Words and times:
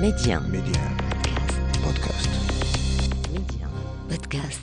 Média. 0.00 0.40
Média. 0.48 0.80
Podcast. 1.84 2.30
Média. 3.30 3.68
Podcast. 4.08 4.62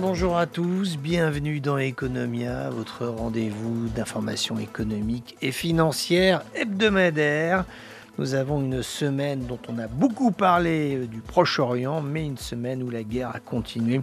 Bonjour 0.00 0.36
à 0.36 0.46
tous, 0.46 0.96
bienvenue 0.98 1.60
dans 1.60 1.78
Economia, 1.78 2.70
votre 2.70 3.06
rendez-vous 3.06 3.86
d'information 3.90 4.58
économique 4.58 5.36
et 5.42 5.52
financière 5.52 6.42
hebdomadaire. 6.56 7.66
Nous 8.18 8.34
avons 8.34 8.60
une 8.60 8.82
semaine 8.82 9.46
dont 9.46 9.60
on 9.68 9.78
a 9.78 9.86
beaucoup 9.86 10.32
parlé 10.32 10.96
euh, 10.96 11.06
du 11.06 11.20
Proche-Orient, 11.20 12.00
mais 12.00 12.26
une 12.26 12.38
semaine 12.38 12.82
où 12.82 12.90
la 12.90 13.04
guerre 13.04 13.30
a 13.32 13.38
continué 13.38 14.00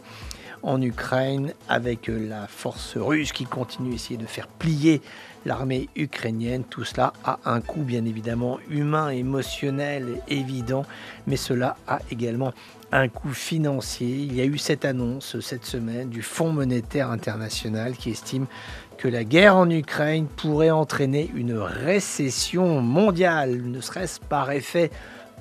en 0.62 0.82
Ukraine 0.82 1.54
avec 1.68 2.10
euh, 2.10 2.30
la 2.30 2.48
force 2.48 2.96
russe 2.96 3.34
qui 3.34 3.44
continue 3.44 3.92
à 3.92 3.96
essayer 3.96 4.18
de 4.18 4.26
faire 4.26 4.48
plier 4.48 5.02
l'armée 5.46 5.89
ukrainienne. 5.96 6.64
Tout 6.64 6.84
cela 6.84 7.14
a 7.23 7.39
un 7.46 7.62
coût 7.62 7.84
bien 7.84 8.05
évidemment 8.05 8.59
humain, 8.70 9.09
émotionnel, 9.09 10.22
évident, 10.27 10.85
mais 11.27 11.38
cela 11.38 11.77
a 11.88 11.99
également 12.12 12.54
un 12.91 13.08
coût 13.08 13.34
financier. 13.34 14.08
Il 14.08 14.35
y 14.35 14.41
a 14.41 14.45
eu 14.45 14.58
cette 14.58 14.85
annonce 14.85 15.40
cette 15.40 15.66
semaine 15.66 16.09
du 16.09 16.21
Fonds 16.21 16.52
monétaire 16.54 17.09
international 17.09 17.95
qui 17.98 18.12
estime 18.12 18.45
que 18.98 19.08
la 19.08 19.23
guerre 19.23 19.58
en 19.58 19.70
Ukraine 19.70 20.27
pourrait 20.27 20.70
entraîner 20.70 21.30
une 21.35 21.57
récession 21.57 22.82
mondiale, 22.82 23.62
ne 23.63 23.82
serait-ce 23.82 24.20
par 24.20 24.52
effet 24.52 24.91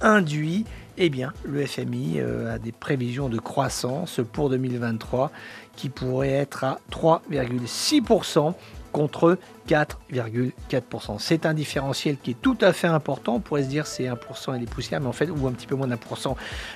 induit. 0.01 0.65
Eh 0.99 1.09
bien, 1.09 1.33
le 1.45 1.65
FMI 1.65 2.17
euh, 2.19 2.55
a 2.55 2.59
des 2.59 2.73
prévisions 2.73 3.29
de 3.29 3.39
croissance 3.39 4.21
pour 4.33 4.51
2023 4.51 5.31
qui 5.75 5.89
pourraient 5.89 6.29
être 6.29 6.65
à 6.65 6.81
3,6% 6.91 8.55
contre 8.93 9.39
4,4%. 9.69 11.19
C'est 11.19 11.47
un 11.47 11.55
différentiel 11.55 12.17
qui 12.17 12.33
est 12.33 12.41
tout 12.41 12.59
à 12.61 12.73
fait 12.73 12.87
important. 12.87 13.37
On 13.37 13.41
pourrait 13.41 13.65
se 13.65 13.69
dire 13.69 13.87
c'est 13.87 14.05
1% 14.05 14.57
et 14.57 14.59
des 14.59 14.67
poussières, 14.67 15.01
mais 15.01 15.09
en 15.09 15.13
fait, 15.13 15.31
ou 15.31 15.47
un 15.47 15.53
petit 15.53 15.67
peu 15.67 15.75
moins 15.75 15.89
d'un 15.89 15.97
pour 15.97 16.19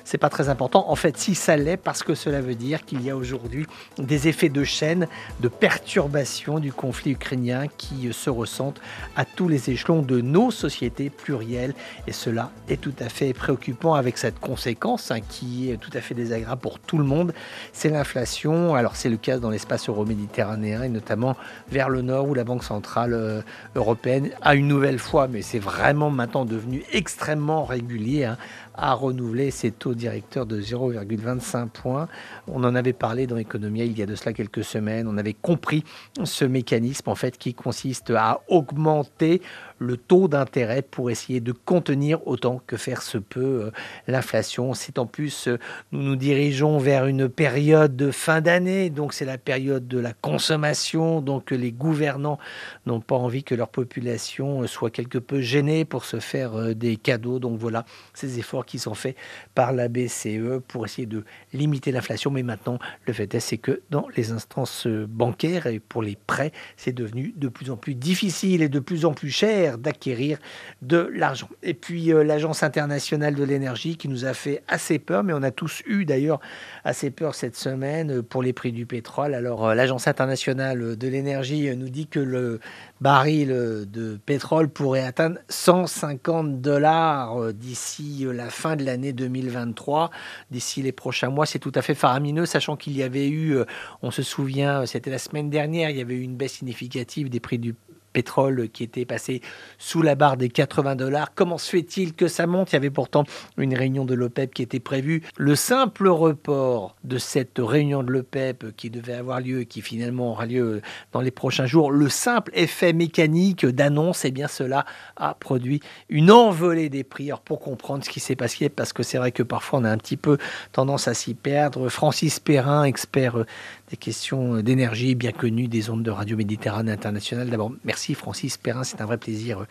c'est 0.05 0.19
pas 0.19 0.29
très 0.29 0.49
important. 0.49 0.89
En 0.89 0.97
fait, 0.97 1.17
si 1.17 1.35
ça 1.35 1.57
l'est, 1.57 1.77
parce 1.77 2.03
que 2.03 2.15
cela 2.15 2.41
veut 2.41 2.55
dire 2.55 2.85
qu'il 2.85 3.03
y 3.03 3.11
a 3.11 3.17
aujourd'hui 3.17 3.67
des 3.99 4.29
effets 4.29 4.49
de 4.49 4.65
chaîne, 4.65 5.07
de 5.41 5.49
perturbation 5.49 6.59
du 6.59 6.73
conflit 6.73 7.13
ukrainien 7.13 7.67
qui 7.77 8.13
se 8.13 8.31
ressentent 8.31 8.81
à 9.17 9.25
tous 9.25 9.49
les 9.49 9.71
échelons 9.71 10.03
de 10.03 10.21
nos 10.21 10.51
sociétés 10.51 11.11
plurielles. 11.11 11.75
Et 12.07 12.13
cela 12.13 12.51
est 12.69 12.81
tout 12.81 12.95
à 13.01 13.09
fait 13.09 13.33
préoccupant 13.33 13.95
avec 13.95 14.19
cette 14.19 14.39
conséquence 14.41 15.11
hein, 15.11 15.21
qui 15.21 15.71
est 15.71 15.77
tout 15.77 15.91
à 15.93 16.01
fait 16.01 16.15
désagréable 16.15 16.61
pour 16.61 16.79
tout 16.79 16.99
le 16.99 17.05
monde. 17.05 17.33
C'est 17.73 17.91
l'inflation. 17.91 18.75
Alors, 18.75 18.97
c'est 18.97 19.09
le 19.09 19.17
cas 19.17 19.39
dans 19.39 19.51
l'espace 19.51 19.89
euro-méditerranéen 19.89 20.83
et 20.83 20.89
notamment 20.89 21.37
vers 21.69 21.89
le 21.89 22.03
nord 22.03 22.29
où 22.29 22.35
la 22.35 22.45
Banque 22.45 22.65
centrale 22.65 22.76
euh, 23.13 23.43
européenne 23.75 24.31
a 24.43 24.55
une 24.55 24.69
nouvelle 24.69 24.99
fois, 24.99 25.29
mais 25.29 25.43
c'est 25.43 25.59
vraiment 25.59 26.11
maintenant 26.11 26.45
devenu 26.45 26.83
extrêmement 26.93 27.65
régulier, 27.65 28.25
hein, 28.25 28.37
à 28.77 28.93
renouveler 28.95 29.51
ses 29.51 29.71
taux 29.71 29.95
directeurs 29.95 30.47
de 30.47 30.61
0,25 30.61 31.69
points. 31.69 32.09
On 32.47 32.63
en 32.65 32.75
avait 32.75 32.93
parlé 32.93 33.27
dans 33.27 33.37
Economia 33.37 33.85
il 33.85 33.99
y 33.99 34.03
a 34.03 34.07
de 34.07 34.15
cela 34.15 34.33
quelques 34.33 34.65
semaines. 34.65 35.09
On 35.09 35.19
avait 35.19 35.35
compris 35.35 35.85
ce 36.25 36.45
mécanisme 36.45 37.09
en 37.09 37.15
fait 37.15 37.39
qui 37.39 37.55
consiste 37.55 38.11
à 38.11 38.41
augmenter 38.49 39.41
le 39.79 39.97
taux 39.97 40.29
d'intérêt 40.29 40.83
pour 40.83 41.11
essayer 41.11 41.41
de 41.41 41.53
contenir 41.53 42.27
autant 42.27 42.63
que 42.67 42.77
faire 42.77 43.03
se 43.03 43.19
peut 43.19 43.67
euh, 43.67 43.71
l'inflation. 44.07 44.75
C'est 44.75 44.99
en 44.99 45.07
plus, 45.07 45.49
euh, 45.49 45.59
nous 45.93 46.03
nous 46.03 46.17
dirigeons 46.17 46.79
vers 46.79 47.07
une 47.07 47.29
période 47.29 47.97
de 47.97 48.11
fin 48.11 48.41
d'année, 48.41 48.91
donc 48.91 49.13
c'est 49.13 49.25
la 49.25 49.39
période 49.39 49.87
de 49.87 49.99
la 49.99 50.13
consommation, 50.13 51.21
donc 51.21 51.51
les 51.51 51.73
gouvernants 51.73 52.39
n'ont 52.87 53.01
pas 53.01 53.17
envie 53.17 53.45
que 53.45 53.55
leur 53.55 53.69
population 53.69 54.63
euh, 54.63 54.67
soit 54.67 54.91
quelque 54.91 55.19
peu 55.19 55.41
gênée 55.41 55.85
pour 55.85 56.05
se 56.05 56.21
faire 56.21 56.75
des 56.75 56.97
cadeaux. 56.97 57.39
Donc 57.39 57.59
voilà, 57.59 57.85
ces 58.15 58.39
efforts 58.39 58.66
qui 58.67 58.79
sont 58.79 58.95
faits 58.95 59.17
par 59.55 59.73
la 59.73 59.89
BCE 59.89 60.61
pour 60.69 60.85
essayer 60.85 61.07
de 61.07 61.25
limiter 61.53 61.93
l'inflation. 61.93 62.31
Mais 62.31 62.43
maintenant, 62.43 62.79
le 63.07 63.13
fait 63.13 63.35
est, 63.35 63.41
c'est 63.41 63.59
que 63.59 63.83
dans 63.91 64.07
les 64.17 64.33
instances 64.33 64.87
bancaires 64.87 65.67
et 65.67 65.81
pour 65.81 66.03
les 66.03 66.17
prêts, 66.27 66.53
c'est 66.77 66.93
devenu 66.93 67.33
de 67.37 67.49
plus 67.49 67.71
en 67.71 67.77
plus 67.77 67.95
difficile 67.95 68.63
et 68.63 68.69
de 68.69 68.81
plus 68.81 69.05
en 69.05 69.13
plus 69.13 69.31
cher 69.31 69.79
d'acquérir 69.79 70.39
de 70.83 71.11
l'argent. 71.15 71.49
Et 71.63 71.75
puis 71.75 72.13
euh, 72.13 72.25
l'Agence 72.25 72.63
internationale 72.63 73.35
de 73.35 73.45
l'énergie 73.45 73.97
qui 73.97 74.09
nous 74.09 74.25
a 74.25 74.35
fait 74.35 74.63
assez 74.69 74.99
peur, 74.99 75.25
mais 75.25 75.33
on 75.33 75.43
a 75.43 75.51
tous 75.51 75.83
eu 75.87 76.05
d'ailleurs 76.05 76.41
assez 76.85 77.11
peur 77.11 77.35
cette 77.35 77.57
semaine 77.57 78.23
pour 78.23 78.43
les 78.43 78.53
prix 78.53 78.73
du 78.73 78.87
pétrole. 78.87 79.35
Alors 79.35 79.69
euh, 79.69 79.75
l'Agence 79.75 80.07
internationale 80.07 80.97
de 80.97 81.09
l'énergie 81.09 81.75
nous 81.77 81.89
dit 81.89 82.07
que 82.07 82.21
le 82.21 82.61
baril 83.01 83.49
de 83.49 84.19
pétrole 84.25 84.69
pourrait 84.69 85.05
atteindre 85.05 85.39
150 85.49 86.61
dollars 86.61 87.41
euh, 87.41 87.53
d'ici 87.53 88.27
la 88.33 88.51
fin 88.57 88.77
de 88.77 88.85
l'année 88.85 89.13
2023, 89.13 90.11
d'ici 90.51 90.83
les 90.83 90.93
prochains 90.93 91.31
mois. 91.31 91.47
C'est 91.47 91.59
tout 91.59 91.73
à 91.75 91.83
fait 91.83 91.95
faramineux, 91.95 92.47
sachant 92.47 92.77
qu'il 92.77 92.97
y 92.97 93.03
avait 93.03 93.29
eu, 93.29 93.59
on 94.03 94.11
se 94.11 94.23
souvient, 94.23 94.87
c'était 94.87 95.11
la 95.11 95.19
semaine 95.19 95.51
dernière, 95.51 95.91
il 95.91 95.97
y 95.97 96.01
avait 96.01 96.15
eu 96.15 96.23
une 96.23 96.37
baisse 96.37 96.55
significative 96.55 97.29
des 97.29 97.41
prix 97.41 97.59
du 97.59 97.75
pétrole 98.17 98.71
qui 98.71 98.83
était 98.83 99.05
passé 99.05 99.43
sous 99.77 100.01
la 100.01 100.15
barre 100.15 100.39
des 100.39 100.49
80 100.49 100.97
dollars. 100.97 101.35
Comment 101.35 101.59
se 101.59 101.69
fait-il 101.69 102.15
que 102.15 102.29
ça 102.29 102.47
monte? 102.47 102.73
Il 102.73 102.77
y 102.77 102.79
avait 102.79 102.89
pourtant 102.89 103.25
une 103.59 103.77
réunion 103.77 104.07
de 104.07 104.15
l'OPEP 104.15 104.55
qui 104.55 104.63
était 104.63 104.81
prévue. 104.81 105.23
Le 105.37 105.55
simple 105.55 106.09
report 106.09 106.97
de 107.05 107.19
cette 107.19 107.59
réunion 107.59 108.03
de 108.03 108.11
l'OPEP 108.11 108.75
qui 108.75 108.89
devait 108.89 109.13
avoir 109.13 109.43
lieu 109.43 109.61
et 109.61 109.67
qui 109.67 109.83
finalement 109.83 110.31
aura 110.31 110.47
lieu 110.47 110.81
dans 111.13 111.21
les 111.21 111.31
prochains 111.31 111.67
jours, 111.67 111.91
le 111.91 112.09
simple 112.09 112.53
effet 112.55 112.95
mécanique 112.95 113.67
d'annonce, 113.67 114.25
et 114.25 114.29
eh 114.29 114.31
bien 114.31 114.49
cela 114.49 114.87
a 115.17 115.35
produit 115.35 115.81
une 116.09 116.31
envolée 116.31 116.89
des 116.89 117.05
prix. 117.05 117.27
Alors 117.27 117.43
pour 117.43 117.61
comprendre 117.61 118.03
ce 118.03 118.09
qui 118.09 118.21
s'est 118.21 118.35
passé, 118.35 118.71
parce 118.71 118.95
que 118.95 119.03
c'est 119.03 119.19
vrai 119.19 119.31
que 119.31 119.43
parfois 119.43 119.81
on 119.81 119.85
a 119.85 119.91
un 119.91 119.99
petit 119.99 120.17
peu 120.17 120.39
tendance 120.73 121.07
à 121.07 121.13
s'y 121.13 121.35
perdre, 121.35 121.91
Francis 121.91 122.41
Perrin, 122.41 122.85
expert 122.85 123.45
des 123.91 123.99
questions 123.99 124.63
d'énergie 124.63 125.15
bien 125.15 125.33
connues 125.33 125.69
des 125.69 125.91
ondes 125.91 126.03
de 126.03 126.11
Radio 126.11 126.39
Méditerranée 126.39 126.93
Internationale. 126.93 127.51
D'abord, 127.51 127.73
merci 127.85 128.06
Francis 128.15 128.57
Perrin, 128.57 128.85
c'est 128.85 129.01
un 129.01 129.07
vrai 129.07 129.19
plaisir 129.19 129.61
euh, 129.61 129.67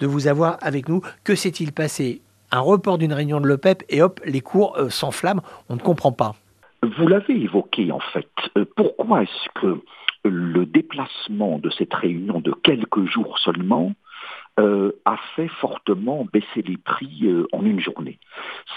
de 0.00 0.06
vous 0.06 0.26
avoir 0.26 0.58
avec 0.60 0.88
nous. 0.88 1.00
Que 1.24 1.34
s'est-il 1.34 1.72
passé? 1.72 2.22
Un 2.52 2.60
report 2.60 2.98
d'une 2.98 3.12
réunion 3.12 3.40
de 3.40 3.46
l'OPEP 3.46 3.84
et 3.88 4.02
hop, 4.02 4.20
les 4.24 4.40
cours 4.40 4.76
euh, 4.76 4.88
s'enflamment, 4.88 5.42
on 5.68 5.76
ne 5.76 5.80
comprend 5.80 6.12
pas. 6.12 6.34
Vous 6.82 7.06
l'avez 7.06 7.34
évoqué 7.34 7.92
en 7.92 8.00
fait. 8.00 8.30
Euh, 8.56 8.64
pourquoi 8.76 9.22
est-ce 9.22 9.60
que 9.60 9.80
le 10.24 10.66
déplacement 10.66 11.58
de 11.58 11.70
cette 11.70 11.94
réunion 11.94 12.40
de 12.40 12.52
quelques 12.52 13.04
jours 13.06 13.38
seulement 13.38 13.92
a 15.06 15.16
fait 15.34 15.48
fortement 15.48 16.26
baisser 16.30 16.60
les 16.60 16.76
prix 16.76 17.26
en 17.52 17.64
une 17.64 17.80
journée? 17.80 18.18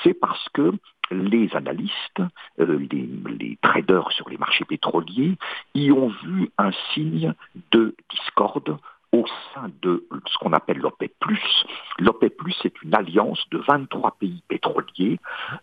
C'est 0.01 0.13
parce 0.13 0.47
que 0.53 0.71
les 1.11 1.53
analystes, 1.53 2.21
les, 2.57 3.57
traders 3.61 4.09
sur 4.13 4.29
les 4.29 4.37
marchés 4.37 4.63
pétroliers, 4.63 5.37
y 5.75 5.91
ont 5.91 6.07
vu 6.23 6.49
un 6.57 6.71
signe 6.93 7.33
de 7.71 7.95
discorde 8.09 8.77
au 9.13 9.25
sein 9.53 9.69
de 9.81 10.05
ce 10.27 10.37
qu'on 10.39 10.53
appelle 10.53 10.79
l'OPEP+. 10.79 11.13
L'OPEP+, 11.99 12.41
c'est 12.61 12.81
une 12.81 12.95
alliance 12.95 13.41
de 13.51 13.59
23 13.59 14.17
pays 14.19 14.43
pétroliers, 14.47 15.19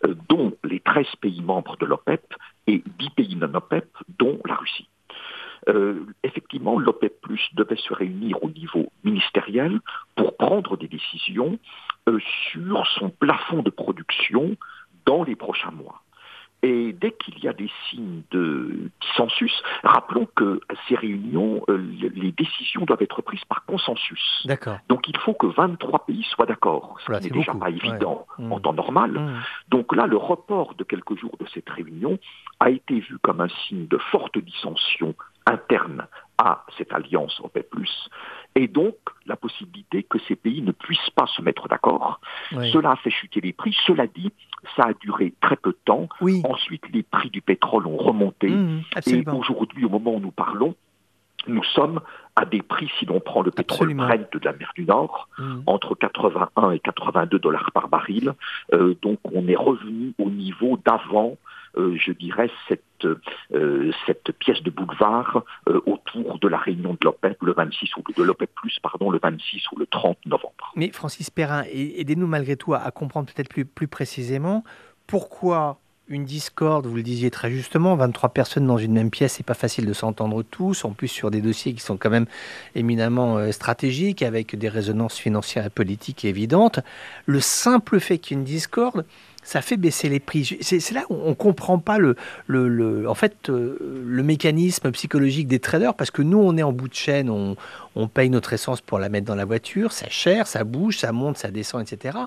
euh, 0.07 0.15
dont 0.29 0.53
les 0.65 0.81
13 0.81 1.07
pays 1.21 1.43
membres 1.43 1.77
de 1.77 1.85
l'OPEP 1.85 2.23
et 2.69 2.83
10 2.99 3.11
pays 3.11 3.37
non 3.37 3.53
OPEP, 3.53 3.89
dont 4.19 4.41
la 4.47 4.55
Russie. 4.55 4.89
Euh, 5.69 6.07
effectivement, 6.23 6.79
l'OPEP+, 6.79 7.21
devait 7.55 7.77
se 7.77 7.93
réunir 7.93 8.43
au 8.43 8.51
niveau 8.51 8.91
ministériel 9.05 9.81
pour 10.15 10.37
prendre 10.37 10.77
des 10.77 10.89
décisions 10.89 11.59
euh, 12.09 12.19
sur 12.51 12.87
son 12.87 13.11
plafond 13.11 13.63
de 13.63 13.71
production 13.71 14.57
dans 15.05 15.25
les 15.25 15.37
prochains 15.37 15.73
mois. 15.73 16.00
Et 16.63 16.93
dès 16.93 17.13
qu'il 17.13 17.39
y 17.43 17.49
a 17.49 17.53
des 17.53 17.71
signes 17.89 18.23
de 18.31 18.91
dissensus, 19.01 19.63
rappelons 19.83 20.29
que 20.35 20.61
à 20.69 20.75
ces 20.89 20.95
réunions, 20.95 21.63
euh, 21.69 21.79
les 22.15 22.33
décisions 22.33 22.85
doivent 22.85 23.03
être 23.03 23.23
prises 23.23 23.45
par 23.47 23.65
consensus. 23.65 24.43
D'accord. 24.45 24.79
Donc 24.89 25.09
il 25.09 25.17
faut 25.17 25.33
que 25.33 25.47
23 25.47 26.05
pays 26.07 26.23
soient 26.25 26.47
d'accord, 26.47 26.99
ce 27.07 27.13
n'est 27.13 27.31
déjà 27.31 27.55
pas 27.55 27.71
évident 27.71 28.27
en 28.39 28.59
mmh. 28.59 28.63
temps 28.63 28.73
normal. 28.75 29.11
Mmh. 29.13 29.43
Donc 29.69 29.97
là, 29.97 30.07
le 30.07 30.17
report 30.17 30.75
de 30.75 30.85
quelques 30.85 31.19
jours 31.19 31.37
de 31.41 31.47
cette 31.55 31.69
réunion 31.69 32.19
a 32.61 32.71
été 32.71 33.01
vu 33.01 33.19
comme 33.23 33.41
un 33.41 33.49
signe 33.67 33.87
de 33.87 33.99
forte 34.11 34.37
dissension 34.39 35.15
interne 35.47 36.07
à 36.39 36.65
cette 36.79 36.93
alliance 36.93 37.39
OPEP+, 37.41 37.71
et 38.55 38.67
donc 38.67 38.95
la 39.27 39.37
possibilité 39.37 40.03
que 40.03 40.19
ces 40.27 40.37
pays 40.37 40.63
ne 40.63 40.73
puissent 40.73 41.11
pas 41.15 41.27
se 41.27 41.43
mettre 41.43 41.69
d'accord. 41.69 42.21
Cela 42.51 42.93
a 42.93 42.97
fait 42.97 43.11
chuter 43.11 43.41
les 43.41 43.53
prix. 43.53 43.77
Cela 43.87 44.07
dit, 44.07 44.33
ça 44.77 44.87
a 44.87 44.93
duré 44.95 45.35
très 45.41 45.57
peu 45.57 45.71
de 45.71 45.79
temps. 45.85 46.09
Ensuite, 46.45 46.85
les 46.93 47.03
prix 47.03 47.31
du 47.31 47.43
pétrole 47.43 47.87
ont 47.87 47.97
remonté. 47.97 48.49
Mmh, 48.49 48.83
et 49.07 49.25
aujourd'hui, 49.29 49.85
au 49.85 49.89
moment 49.89 50.15
où 50.15 50.21
nous 50.21 50.33
parlons, 50.33 50.75
nous 51.47 51.65
sommes 51.65 52.01
à 52.37 52.45
des 52.45 52.63
prix, 52.63 52.91
si 52.99 53.07
l'on 53.07 53.21
prend 53.21 53.43
le 53.43 53.51
pétrole 53.51 53.95
Brent 53.95 54.29
de 54.33 54.41
la 54.43 54.53
mer 54.53 54.73
du 54.75 54.85
Nord, 54.85 55.29
mmh. 55.39 55.61
entre 55.67 55.95
81 55.95 56.73
et 56.73 56.81
82 56.81 57.39
dollars 57.39 57.71
par 57.73 57.89
baril. 57.89 58.35
Euh, 58.73 58.95
donc 59.03 59.19
on 59.33 59.47
est 59.49 59.57
revenu 59.57 60.13
au 60.19 60.31
niveau 60.31 60.79
d'avant 60.85 61.37
je 61.77 62.13
dirais, 62.13 62.51
cette, 62.69 63.07
cette 64.07 64.33
pièce 64.39 64.63
de 64.63 64.71
boulevard 64.71 65.45
autour 65.87 66.39
de 66.39 66.49
la 66.49 66.59
réunion 66.59 66.93
de 66.93 66.99
l'OPEP 67.05 67.37
le 67.43 67.53
26 67.53 67.97
ou 67.97 68.03
de 68.17 68.23
l'OPEP 68.23 68.51
plus 68.55 68.79
pardon 68.81 69.11
le 69.11 69.19
26 69.23 69.71
ou 69.73 69.79
le 69.79 69.87
30 69.87 70.19
novembre. 70.27 70.73
Mais 70.77 70.91
Francis 70.91 71.31
Perrin, 71.31 71.65
aidez-nous 71.73 72.27
malgré 72.27 72.57
tout 72.57 72.75
à, 72.75 72.91
comprendre 72.91 73.31
peut-être 73.33 73.49
plus, 73.49 73.89
précisément 73.89 74.65
pourquoi 75.07 75.79
une 76.09 76.25
discorde, 76.25 76.87
vous 76.87 76.97
le 76.97 77.05
disiez 77.05 77.31
très 77.31 77.53
justement, 77.53 77.95
23 77.95 78.31
personnes 78.31 78.67
dans 78.67 78.79
une 78.79 78.93
même 78.93 79.11
pièce, 79.11 79.35
c'est 79.35 79.47
pas 79.47 79.55
facile 79.55 79.87
de 79.87 79.93
s'entendre 79.93 80.43
tous, 80.43 80.85
en 80.85 80.91
plus 80.91 81.07
sur 81.07 81.31
des 81.31 81.41
dossiers 81.41 81.73
qui 81.73 81.81
sont 81.81 81.97
quand 81.97 82.11
même 82.11 82.27
éminemment 82.75 83.39
euh, 83.39 83.53
stratégiques, 83.53 84.23
avec 84.23 84.57
des 84.57 84.69
résonances 84.69 85.19
financières 85.19 85.67
et 85.67 85.71
politiques 85.71 86.25
évidentes. 86.25 86.81
Le 87.27 87.39
simple 87.39 88.01
fait 88.01 88.19
qu'il 88.19 88.37
y 88.37 88.41
ait 88.41 88.43
une 88.43 88.45
discorde, 88.45 89.07
ça 89.43 89.63
fait 89.63 89.77
baisser 89.77 90.09
les 90.09 90.21
prix. 90.21 90.59
C'est 90.61 90.93
là 90.93 91.05
où 91.09 91.15
on 91.15 91.31
ne 91.31 91.35
comprend 91.35 91.79
pas 91.79 91.99
le, 91.99 92.17
en 93.09 93.15
fait, 93.15 93.49
euh, 93.49 93.77
le 94.07 94.23
mécanisme 94.23 94.91
psychologique 94.93 95.49
des 95.49 95.61
traders, 95.61 95.95
parce 95.95 96.11
que 96.11 96.23
nous, 96.23 96.39
on 96.39 96.57
est 96.57 96.63
en 96.63 96.73
bout 96.73 96.89
de 96.89 96.95
chaîne, 96.95 97.31
on, 97.31 97.57
paye 98.09 98.31
notre 98.31 98.53
essence 98.53 98.81
pour 98.81 98.99
la 98.99 99.09
mettre 99.09 99.27
dans 99.27 99.35
la 99.35 99.45
voiture, 99.45 99.93
ça 99.93 100.09
cher, 100.09 100.47
ça 100.47 100.65
bouge, 100.65 100.99
ça 100.99 101.13
monte, 101.13 101.37
ça 101.37 101.51
descend, 101.51 101.83
etc. 101.83 102.19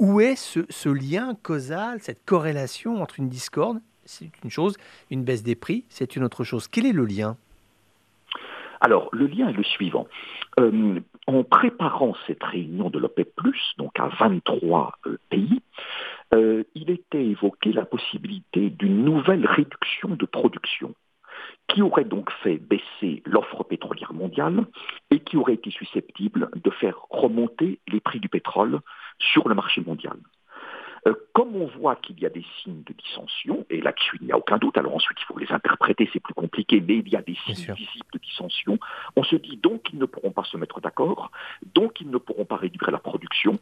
Où 0.00 0.20
est 0.20 0.36
ce, 0.36 0.88
lien 0.88 1.36
causal, 1.42 1.98
cette 2.00 2.24
corrélation 2.24 3.02
entre 3.02 3.18
une 3.18 3.28
discorde, 3.28 3.80
c'est 4.04 4.30
une 4.42 4.50
chose, 4.50 4.76
une 5.10 5.24
baisse 5.24 5.42
des 5.42 5.54
prix, 5.54 5.84
c'est 5.88 6.16
une 6.16 6.24
autre 6.24 6.44
chose? 6.44 6.68
Quel 6.68 6.86
est 6.86 6.92
le 6.92 7.04
lien? 7.04 7.36
Alors, 8.80 9.08
le 9.12 9.26
lien 9.26 9.48
est 9.48 9.54
le 9.54 9.64
suivant. 9.64 10.06
Euh, 10.60 11.00
en 11.26 11.42
préparant 11.42 12.14
cette 12.26 12.42
réunion 12.42 12.90
de 12.90 12.98
l'OPEP, 12.98 13.32
donc 13.78 13.98
à 13.98 14.08
23 14.08 14.98
euh, 15.06 15.18
pays, 15.30 15.62
euh, 16.32 16.64
il 16.74 16.90
était 16.90 17.24
évoqué 17.24 17.72
la 17.72 17.84
possibilité 17.84 18.70
d'une 18.70 19.04
nouvelle 19.04 19.46
réduction 19.46 20.10
de 20.10 20.26
production 20.26 20.94
qui 21.68 21.82
aurait 21.82 22.04
donc 22.04 22.30
fait 22.42 22.58
baisser 22.58 23.22
l'offre 23.24 23.64
pétrolière 23.64 24.12
mondiale 24.12 24.66
et 25.10 25.20
qui 25.20 25.36
aurait 25.36 25.54
été 25.54 25.70
susceptible 25.70 26.50
de 26.54 26.70
faire 26.70 27.06
remonter 27.10 27.80
les 27.88 28.00
prix 28.00 28.20
du 28.20 28.28
pétrole 28.28 28.80
sur 29.18 29.48
le 29.48 29.54
marché 29.54 29.80
mondial. 29.80 30.16
Euh, 31.06 31.14
comme 31.34 31.54
on 31.56 31.66
voit 31.66 31.96
qu'il 31.96 32.18
y 32.20 32.24
a 32.24 32.30
des 32.30 32.44
signes 32.62 32.82
de 32.84 32.94
dissension, 32.94 33.66
et 33.68 33.80
là-dessus 33.82 34.16
il 34.20 34.26
n'y 34.26 34.32
a 34.32 34.38
aucun 34.38 34.56
doute, 34.56 34.78
alors 34.78 34.94
ensuite 34.94 35.18
il 35.20 35.24
faut 35.26 35.38
les 35.38 35.52
interpréter, 35.52 36.08
c'est 36.12 36.20
plus 36.20 36.32
compliqué, 36.32 36.80
mais 36.80 36.98
il 36.98 37.08
y 37.08 37.16
a 37.16 37.22
des 37.22 37.36
signes 37.44 37.74
visibles 37.74 38.06
de 38.12 38.18
dissension, 38.18 38.78
on 39.14 39.22
se 39.22 39.36
dit 39.36 39.58
donc 39.58 39.82
qu'ils 39.82 39.98
ne 39.98 40.06
pourront 40.06 40.30
pas 40.30 40.44
se 40.44 40.56
mettre 40.56 40.80
d'accord, 40.80 41.30
donc 41.74 42.00
ils 42.00 42.08
ne 42.08 42.16
pourront 42.16 42.46
pas 42.46 42.56
réduire 42.56 42.90
la 42.90 42.98
production. 42.98 43.58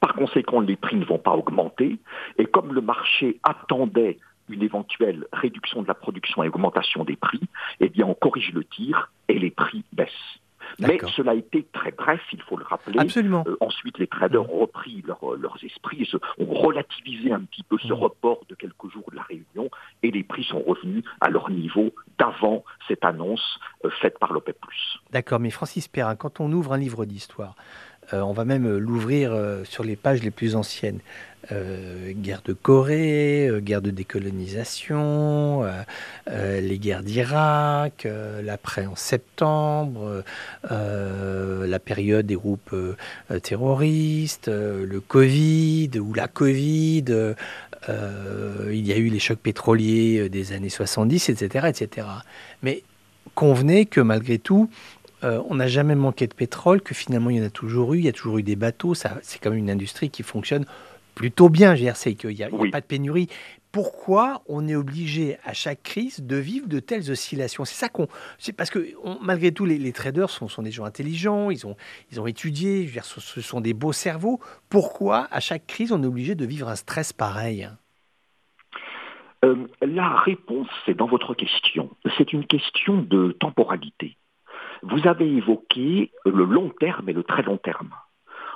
Par 0.00 0.14
conséquent, 0.14 0.60
les 0.60 0.76
prix 0.76 0.96
ne 0.96 1.04
vont 1.04 1.18
pas 1.18 1.32
augmenter, 1.32 1.98
et 2.36 2.46
comme 2.46 2.74
le 2.74 2.80
marché 2.80 3.38
attendait 3.42 4.18
une 4.48 4.62
éventuelle 4.62 5.26
réduction 5.32 5.82
de 5.82 5.88
la 5.88 5.94
production 5.94 6.42
et 6.42 6.48
augmentation 6.48 7.04
des 7.04 7.16
prix, 7.16 7.40
eh 7.80 7.88
bien 7.88 8.06
on 8.06 8.14
corrige 8.14 8.52
le 8.52 8.64
tir 8.64 9.10
et 9.28 9.38
les 9.38 9.50
prix 9.50 9.84
baissent. 9.92 10.40
Mais 10.78 10.98
cela 11.16 11.32
a 11.32 11.34
été 11.34 11.66
très 11.72 11.92
bref, 11.92 12.20
il 12.32 12.42
faut 12.42 12.56
le 12.56 12.64
rappeler. 12.64 12.98
Absolument. 12.98 13.44
Euh, 13.46 13.56
ensuite, 13.60 13.98
les 13.98 14.06
traders 14.06 14.52
ont 14.52 14.60
repris 14.60 15.02
euh, 15.08 15.36
leurs 15.38 15.56
esprits, 15.64 16.08
ont 16.38 16.54
relativisé 16.54 17.32
un 17.32 17.40
petit 17.40 17.62
peu 17.62 17.78
ce 17.78 17.88
mm. 17.88 17.92
report 17.92 18.40
de 18.48 18.54
quelques 18.54 18.90
jours 18.92 19.04
de 19.10 19.16
la 19.16 19.22
réunion, 19.22 19.70
et 20.02 20.10
les 20.10 20.22
prix 20.22 20.44
sont 20.44 20.60
revenus 20.60 21.04
à 21.20 21.30
leur 21.30 21.50
niveau 21.50 21.94
d'avant 22.18 22.64
cette 22.86 23.04
annonce 23.04 23.58
euh, 23.84 23.90
faite 24.00 24.18
par 24.18 24.32
l'OPEP+. 24.32 24.58
D'accord, 25.10 25.40
mais 25.40 25.50
Francis 25.50 25.88
Perrin, 25.88 26.16
quand 26.16 26.40
on 26.40 26.52
ouvre 26.52 26.74
un 26.74 26.78
livre 26.78 27.04
d'histoire, 27.04 27.54
on 28.12 28.32
va 28.32 28.44
même 28.44 28.76
l'ouvrir 28.76 29.36
sur 29.64 29.84
les 29.84 29.96
pages 29.96 30.22
les 30.22 30.30
plus 30.30 30.56
anciennes. 30.56 31.00
Euh, 31.52 32.12
guerre 32.14 32.42
de 32.44 32.52
Corée, 32.52 33.48
euh, 33.48 33.60
guerre 33.60 33.80
de 33.80 33.90
décolonisation, 33.90 35.64
euh, 35.64 36.60
les 36.60 36.78
guerres 36.78 37.02
d'Irak, 37.02 38.06
l'après 38.42 38.86
en 38.86 38.96
septembre, 38.96 40.24
la 40.70 41.78
période 41.78 42.26
des 42.26 42.34
groupes 42.34 42.74
terroristes, 43.42 44.48
le 44.48 45.00
Covid 45.00 45.90
ou 46.00 46.12
la 46.12 46.28
Covid, 46.28 47.34
il 47.88 48.86
y 48.86 48.92
a 48.92 48.96
eu 48.96 49.08
les 49.08 49.18
chocs 49.18 49.38
pétroliers 49.38 50.28
des 50.28 50.52
années 50.52 50.68
70, 50.68 51.30
etc. 51.30 51.66
etc. 51.68 52.06
Mais 52.62 52.82
convenez 53.34 53.86
que 53.86 54.00
malgré 54.00 54.38
tout, 54.38 54.68
on 55.22 55.54
n'a 55.54 55.66
jamais 55.66 55.94
manqué 55.94 56.26
de 56.26 56.34
pétrole, 56.34 56.80
que 56.80 56.94
finalement 56.94 57.30
il 57.30 57.38
y 57.38 57.40
en 57.40 57.46
a 57.46 57.50
toujours 57.50 57.94
eu, 57.94 57.98
il 57.98 58.04
y 58.04 58.08
a 58.08 58.12
toujours 58.12 58.38
eu 58.38 58.42
des 58.42 58.56
bateaux, 58.56 58.94
c'est 58.94 59.38
quand 59.40 59.50
même 59.50 59.58
une 59.58 59.70
industrie 59.70 60.10
qui 60.10 60.22
fonctionne 60.22 60.64
plutôt 61.18 61.48
bien, 61.48 61.74
GRC, 61.74 62.14
qu'il 62.14 62.30
n'y 62.30 62.44
a, 62.44 62.48
pas 62.70 62.80
de 62.80 62.86
pénurie. 62.86 63.26
Pourquoi 63.72 64.42
on 64.46 64.68
est 64.68 64.76
obligé 64.76 65.36
à 65.44 65.52
chaque 65.52 65.82
crise 65.82 66.22
de 66.22 66.36
vivre 66.36 66.68
de 66.68 66.78
telles 66.78 67.10
oscillations? 67.10 67.64
C'est 67.64 67.74
ça 67.74 67.88
qu'on. 67.88 68.06
C'est 68.38 68.52
parce 68.52 68.70
que 68.70 68.94
malgré 69.20 69.50
tout, 69.50 69.64
les, 69.64 69.92
traders 69.92 70.30
sont, 70.30 70.46
sont, 70.46 70.62
des 70.62 70.70
gens 70.70 70.84
intelligents, 70.84 71.50
ils 71.50 71.66
ont, 71.66 71.76
ils 72.12 72.20
ont 72.20 72.26
étudié, 72.28 72.82
je 72.82 72.86
veux 72.86 72.92
dire, 72.92 73.04
ce, 73.04 73.40
sont 73.40 73.60
des 73.60 73.74
beaux 73.74 73.92
cerveaux. 73.92 74.38
Pourquoi 74.70 75.26
à 75.32 75.40
chaque 75.40 75.66
crise 75.66 75.90
on 75.90 76.02
est 76.04 76.06
obligé 76.06 76.36
de 76.36 76.46
vivre 76.46 76.68
un 76.68 76.76
stress 76.76 77.12
pareil? 77.12 77.68
Euh, 79.44 79.66
La 79.82 80.20
réponse, 80.20 80.68
c'est 80.86 80.96
dans 80.96 81.08
votre 81.08 81.34
question. 81.34 81.90
C'est 82.16 82.32
une 82.32 82.46
question 82.46 83.02
de 83.02 83.32
temporalité. 83.32 84.16
Vous 84.82 85.06
avez 85.06 85.28
évoqué 85.36 86.10
le 86.24 86.44
long 86.44 86.70
terme 86.80 87.08
et 87.08 87.12
le 87.12 87.22
très 87.22 87.42
long 87.42 87.56
terme. 87.56 87.90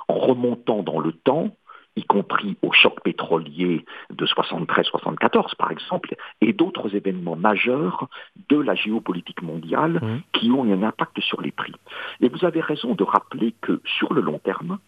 En 0.07 0.15
remontant 0.15 0.83
dans 0.83 0.99
le 0.99 1.13
temps, 1.13 1.55
y 1.95 2.03
compris 2.03 2.57
au 2.61 2.71
choc 2.71 3.01
pétrolier 3.03 3.85
de 4.09 4.25
73-74 4.25 5.55
par 5.55 5.71
exemple, 5.71 6.15
et 6.41 6.53
d'autres 6.53 6.95
événements 6.95 7.35
majeurs 7.35 8.07
de 8.49 8.57
la 8.57 8.75
géopolitique 8.75 9.41
mondiale 9.41 9.99
mmh. 10.01 10.21
qui 10.33 10.51
ont 10.51 10.63
un 10.63 10.83
impact 10.83 11.19
sur 11.21 11.41
les 11.41 11.51
prix. 11.51 11.73
Et 12.21 12.29
vous 12.29 12.45
avez 12.45 12.61
raison 12.61 12.95
de 12.95 13.03
rappeler 13.03 13.53
que 13.61 13.81
sur 13.85 14.13
le 14.13 14.21
long 14.21 14.39
terme, 14.39 14.79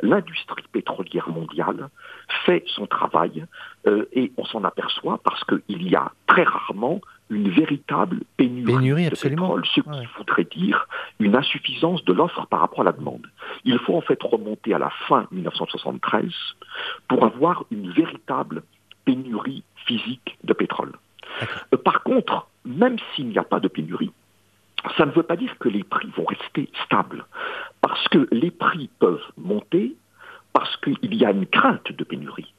l'industrie 0.00 0.64
pétrolière 0.72 1.28
mondiale 1.28 1.88
fait 2.44 2.64
son 2.66 2.86
travail 2.86 3.46
euh, 3.86 4.06
et 4.12 4.32
on 4.36 4.44
s'en 4.44 4.64
aperçoit 4.64 5.20
parce 5.24 5.42
qu'il 5.44 5.88
y 5.88 5.96
a 5.96 6.12
très 6.26 6.44
rarement 6.44 7.00
une 7.30 7.48
véritable 7.48 8.20
pénurie, 8.36 9.08
de 9.08 9.16
pétrole, 9.16 9.64
ce 9.74 9.80
qui 9.80 10.06
voudrait 10.18 10.46
dire 10.54 10.86
une 11.18 11.34
insuffisance 11.34 12.04
de 12.04 12.12
l'offre 12.12 12.46
par 12.46 12.60
rapport 12.60 12.80
à 12.80 12.84
la 12.84 12.92
demande. 12.92 13.26
Il 13.64 13.78
faut 13.78 13.96
en 13.96 14.00
fait 14.00 14.22
remonter 14.22 14.74
à 14.74 14.78
la 14.78 14.90
fin 15.08 15.26
1973 15.30 16.30
pour 17.08 17.24
avoir 17.24 17.64
une 17.70 17.90
véritable 17.90 18.62
pénurie 19.04 19.64
physique 19.86 20.38
de 20.44 20.52
pétrole. 20.52 20.92
Euh, 21.72 21.76
par 21.76 22.02
contre, 22.02 22.48
même 22.64 22.96
s'il 23.14 23.28
n'y 23.28 23.38
a 23.38 23.44
pas 23.44 23.60
de 23.60 23.68
pénurie, 23.68 24.12
ça 24.96 25.06
ne 25.06 25.12
veut 25.12 25.22
pas 25.22 25.36
dire 25.36 25.56
que 25.58 25.68
les 25.68 25.84
prix 25.84 26.08
vont 26.16 26.24
rester 26.24 26.68
stables, 26.84 27.24
parce 27.80 28.08
que 28.08 28.28
les 28.32 28.50
prix 28.50 28.90
peuvent 28.98 29.24
monter 29.36 29.96
parce 30.52 30.76
qu'il 30.78 31.14
y 31.14 31.24
a 31.24 31.30
une 31.30 31.46
crainte 31.46 31.92
de 31.92 32.04
pénurie. 32.04 32.52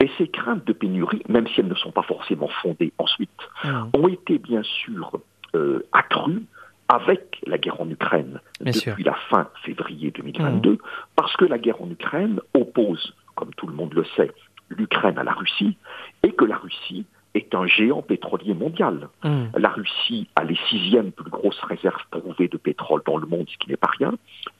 Et 0.00 0.10
ces 0.16 0.28
craintes 0.28 0.66
de 0.66 0.72
pénurie, 0.72 1.22
même 1.28 1.46
si 1.48 1.60
elles 1.60 1.68
ne 1.68 1.74
sont 1.74 1.92
pas 1.92 2.02
forcément 2.02 2.48
fondées 2.62 2.92
ensuite, 2.98 3.30
ah. 3.64 3.86
ont 3.94 4.08
été 4.08 4.38
bien 4.38 4.62
sûr 4.62 5.20
euh, 5.54 5.86
accrues 5.92 6.42
avec 6.88 7.40
la 7.46 7.58
guerre 7.58 7.80
en 7.80 7.88
Ukraine 7.88 8.40
depuis 8.60 9.04
la 9.04 9.14
fin 9.28 9.48
février 9.62 10.10
2022, 10.10 10.78
ah. 10.80 10.86
parce 11.16 11.36
que 11.36 11.44
la 11.44 11.58
guerre 11.58 11.82
en 11.82 11.90
Ukraine 11.90 12.40
oppose, 12.54 13.14
comme 13.34 13.52
tout 13.54 13.66
le 13.66 13.74
monde 13.74 13.92
le 13.94 14.04
sait, 14.16 14.32
l'Ukraine 14.70 15.18
à 15.18 15.22
la 15.22 15.32
Russie, 15.32 15.76
et 16.22 16.32
que 16.32 16.44
la 16.46 16.56
Russie 16.56 17.04
est 17.34 17.54
un 17.54 17.66
géant 17.66 18.02
pétrolier 18.02 18.54
mondial. 18.54 19.08
Ah. 19.22 19.28
La 19.56 19.68
Russie 19.68 20.28
a 20.34 20.44
les 20.44 20.58
sixièmes 20.70 21.12
plus 21.12 21.30
grosses 21.30 21.60
réserves 21.60 22.04
prouvées 22.10 22.48
de 22.48 22.56
pétrole 22.56 23.02
dans 23.06 23.18
le 23.18 23.26
monde, 23.26 23.46
ce 23.50 23.58
qui 23.58 23.68
n'est 23.68 23.76
pas 23.76 23.90
rien. 23.98 24.14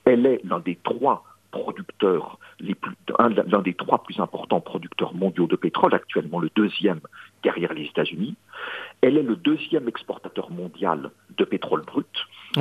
Elle 0.04 0.26
est 0.26 0.40
l'un 0.44 0.61
des 0.61 0.78
trois 0.85 1.25
producteurs, 1.50 2.38
l'un 3.19 3.62
des 3.62 3.75
trois 3.75 4.02
plus 4.02 4.21
importants 4.21 4.61
producteurs 4.61 5.14
mondiaux 5.14 5.47
de 5.47 5.57
pétrole, 5.57 5.95
actuellement 5.95 6.40
le 6.40 6.50
deuxième 6.54 7.00
derrière 7.42 7.73
les 7.73 7.85
États-Unis. 7.85 8.37
Elle 9.00 9.16
est 9.16 9.23
le 9.23 9.37
deuxième 9.37 9.88
exportateur 9.88 10.50
mondial 10.50 11.11
de 11.37 11.45
pétrole 11.45 11.83
brut. 11.83 12.07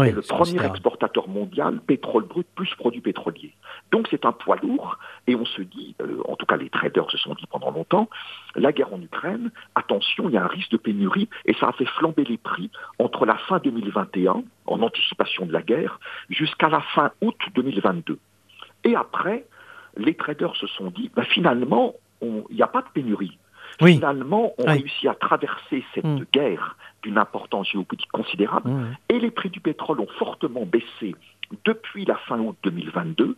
et 0.05 0.11
le 0.11 0.21
premier 0.21 0.65
exportateur 0.65 1.27
mondial 1.27 1.79
pétrole 1.81 2.25
brut 2.25 2.47
plus 2.55 2.73
produits 2.75 3.01
pétroliers. 3.01 3.53
Donc 3.91 4.07
c'est 4.09 4.25
un 4.25 4.31
poids 4.31 4.57
lourd 4.61 4.97
et 5.27 5.35
on 5.35 5.45
se 5.45 5.61
dit, 5.61 5.95
euh, 6.01 6.21
en 6.25 6.35
tout 6.35 6.45
cas 6.45 6.57
les 6.57 6.69
traders 6.69 7.09
se 7.11 7.17
sont 7.17 7.33
dit 7.33 7.45
pendant 7.49 7.71
longtemps, 7.71 8.09
la 8.55 8.71
guerre 8.71 8.93
en 8.93 9.01
Ukraine, 9.01 9.51
attention, 9.75 10.29
il 10.29 10.35
y 10.35 10.37
a 10.37 10.43
un 10.43 10.47
risque 10.47 10.71
de 10.71 10.77
pénurie 10.77 11.27
et 11.45 11.53
ça 11.55 11.67
a 11.69 11.71
fait 11.73 11.85
flamber 11.85 12.23
les 12.23 12.37
prix 12.37 12.69
entre 12.99 13.25
la 13.25 13.37
fin 13.37 13.59
2021, 13.59 14.43
en 14.67 14.81
anticipation 14.81 15.45
de 15.45 15.53
la 15.53 15.61
guerre, 15.61 15.99
jusqu'à 16.29 16.69
la 16.69 16.81
fin 16.81 17.11
août 17.21 17.37
2022. 17.55 18.19
Et 18.83 18.95
après, 18.95 19.45
les 19.97 20.15
traders 20.15 20.55
se 20.55 20.67
sont 20.67 20.91
dit, 20.91 21.11
bah, 21.15 21.23
finalement, 21.23 21.95
il 22.21 22.43
n'y 22.51 22.61
a 22.61 22.67
pas 22.67 22.81
de 22.81 22.89
pénurie. 22.93 23.37
Finalement, 23.81 24.53
on 24.57 24.65
réussit 24.65 25.07
à 25.07 25.13
traverser 25.13 25.85
cette 25.93 26.03
mm. 26.03 26.25
guerre 26.33 26.75
d'une 27.01 27.17
importance 27.17 27.69
géopolitique 27.69 28.11
considérable 28.11 28.69
mm. 28.69 28.97
et 29.09 29.19
les 29.19 29.31
prix 29.31 29.49
du 29.49 29.61
pétrole 29.61 30.01
ont 30.01 30.07
fortement 30.17 30.65
baissé 30.65 31.15
depuis 31.63 32.03
la 32.03 32.15
fin 32.15 32.39
août 32.39 32.57
2022 32.63 33.37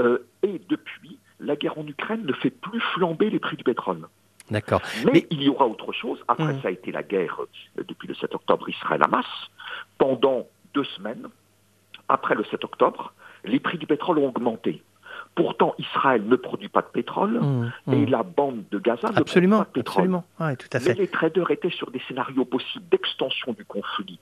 euh, 0.00 0.18
et 0.42 0.60
depuis, 0.68 1.18
la 1.40 1.56
guerre 1.56 1.78
en 1.78 1.86
Ukraine 1.86 2.24
ne 2.24 2.32
fait 2.32 2.50
plus 2.50 2.80
flamber 2.94 3.30
les 3.30 3.38
prix 3.38 3.56
du 3.56 3.64
pétrole. 3.64 4.08
D'accord. 4.50 4.80
Mais, 5.04 5.26
il 5.30 5.42
y 5.42 5.48
aura 5.48 5.66
autre 5.66 5.92
chose. 5.92 6.18
Après, 6.28 6.54
mmh. 6.54 6.62
ça 6.62 6.68
a 6.68 6.70
été 6.70 6.90
la 6.90 7.02
guerre 7.02 7.40
euh, 7.78 7.82
depuis 7.86 8.08
le 8.08 8.14
7 8.14 8.34
octobre 8.34 8.68
Israël-Hamas. 8.68 9.26
Pendant 9.98 10.46
deux 10.72 10.84
semaines, 10.84 11.28
après 12.08 12.34
le 12.34 12.44
7 12.44 12.64
octobre, 12.64 13.12
les 13.44 13.60
prix 13.60 13.78
du 13.78 13.86
pétrole 13.86 14.18
ont 14.18 14.28
augmenté. 14.28 14.82
Pourtant, 15.34 15.74
Israël 15.78 16.24
ne 16.26 16.36
produit 16.36 16.68
pas 16.68 16.82
de 16.82 16.88
pétrole 16.88 17.40
mmh, 17.40 17.92
et 17.92 18.06
mmh. 18.06 18.10
la 18.10 18.22
bande 18.24 18.64
de 18.70 18.78
Gaza 18.78 19.08
absolument, 19.14 19.60
ne 19.60 19.64
produit 19.64 19.64
pas 19.64 19.64
de 19.64 19.84
pétrole. 19.84 20.04
Absolument, 20.04 20.56
tout 20.56 20.68
à 20.72 20.80
fait. 20.80 20.88
Mais 20.90 21.00
les 21.00 21.08
traders 21.08 21.50
étaient 21.50 21.70
sur 21.70 21.90
des 21.90 22.00
scénarios 22.08 22.44
possibles 22.44 22.84
d'extension 22.90 23.52
du 23.52 23.64
conflit 23.64 24.18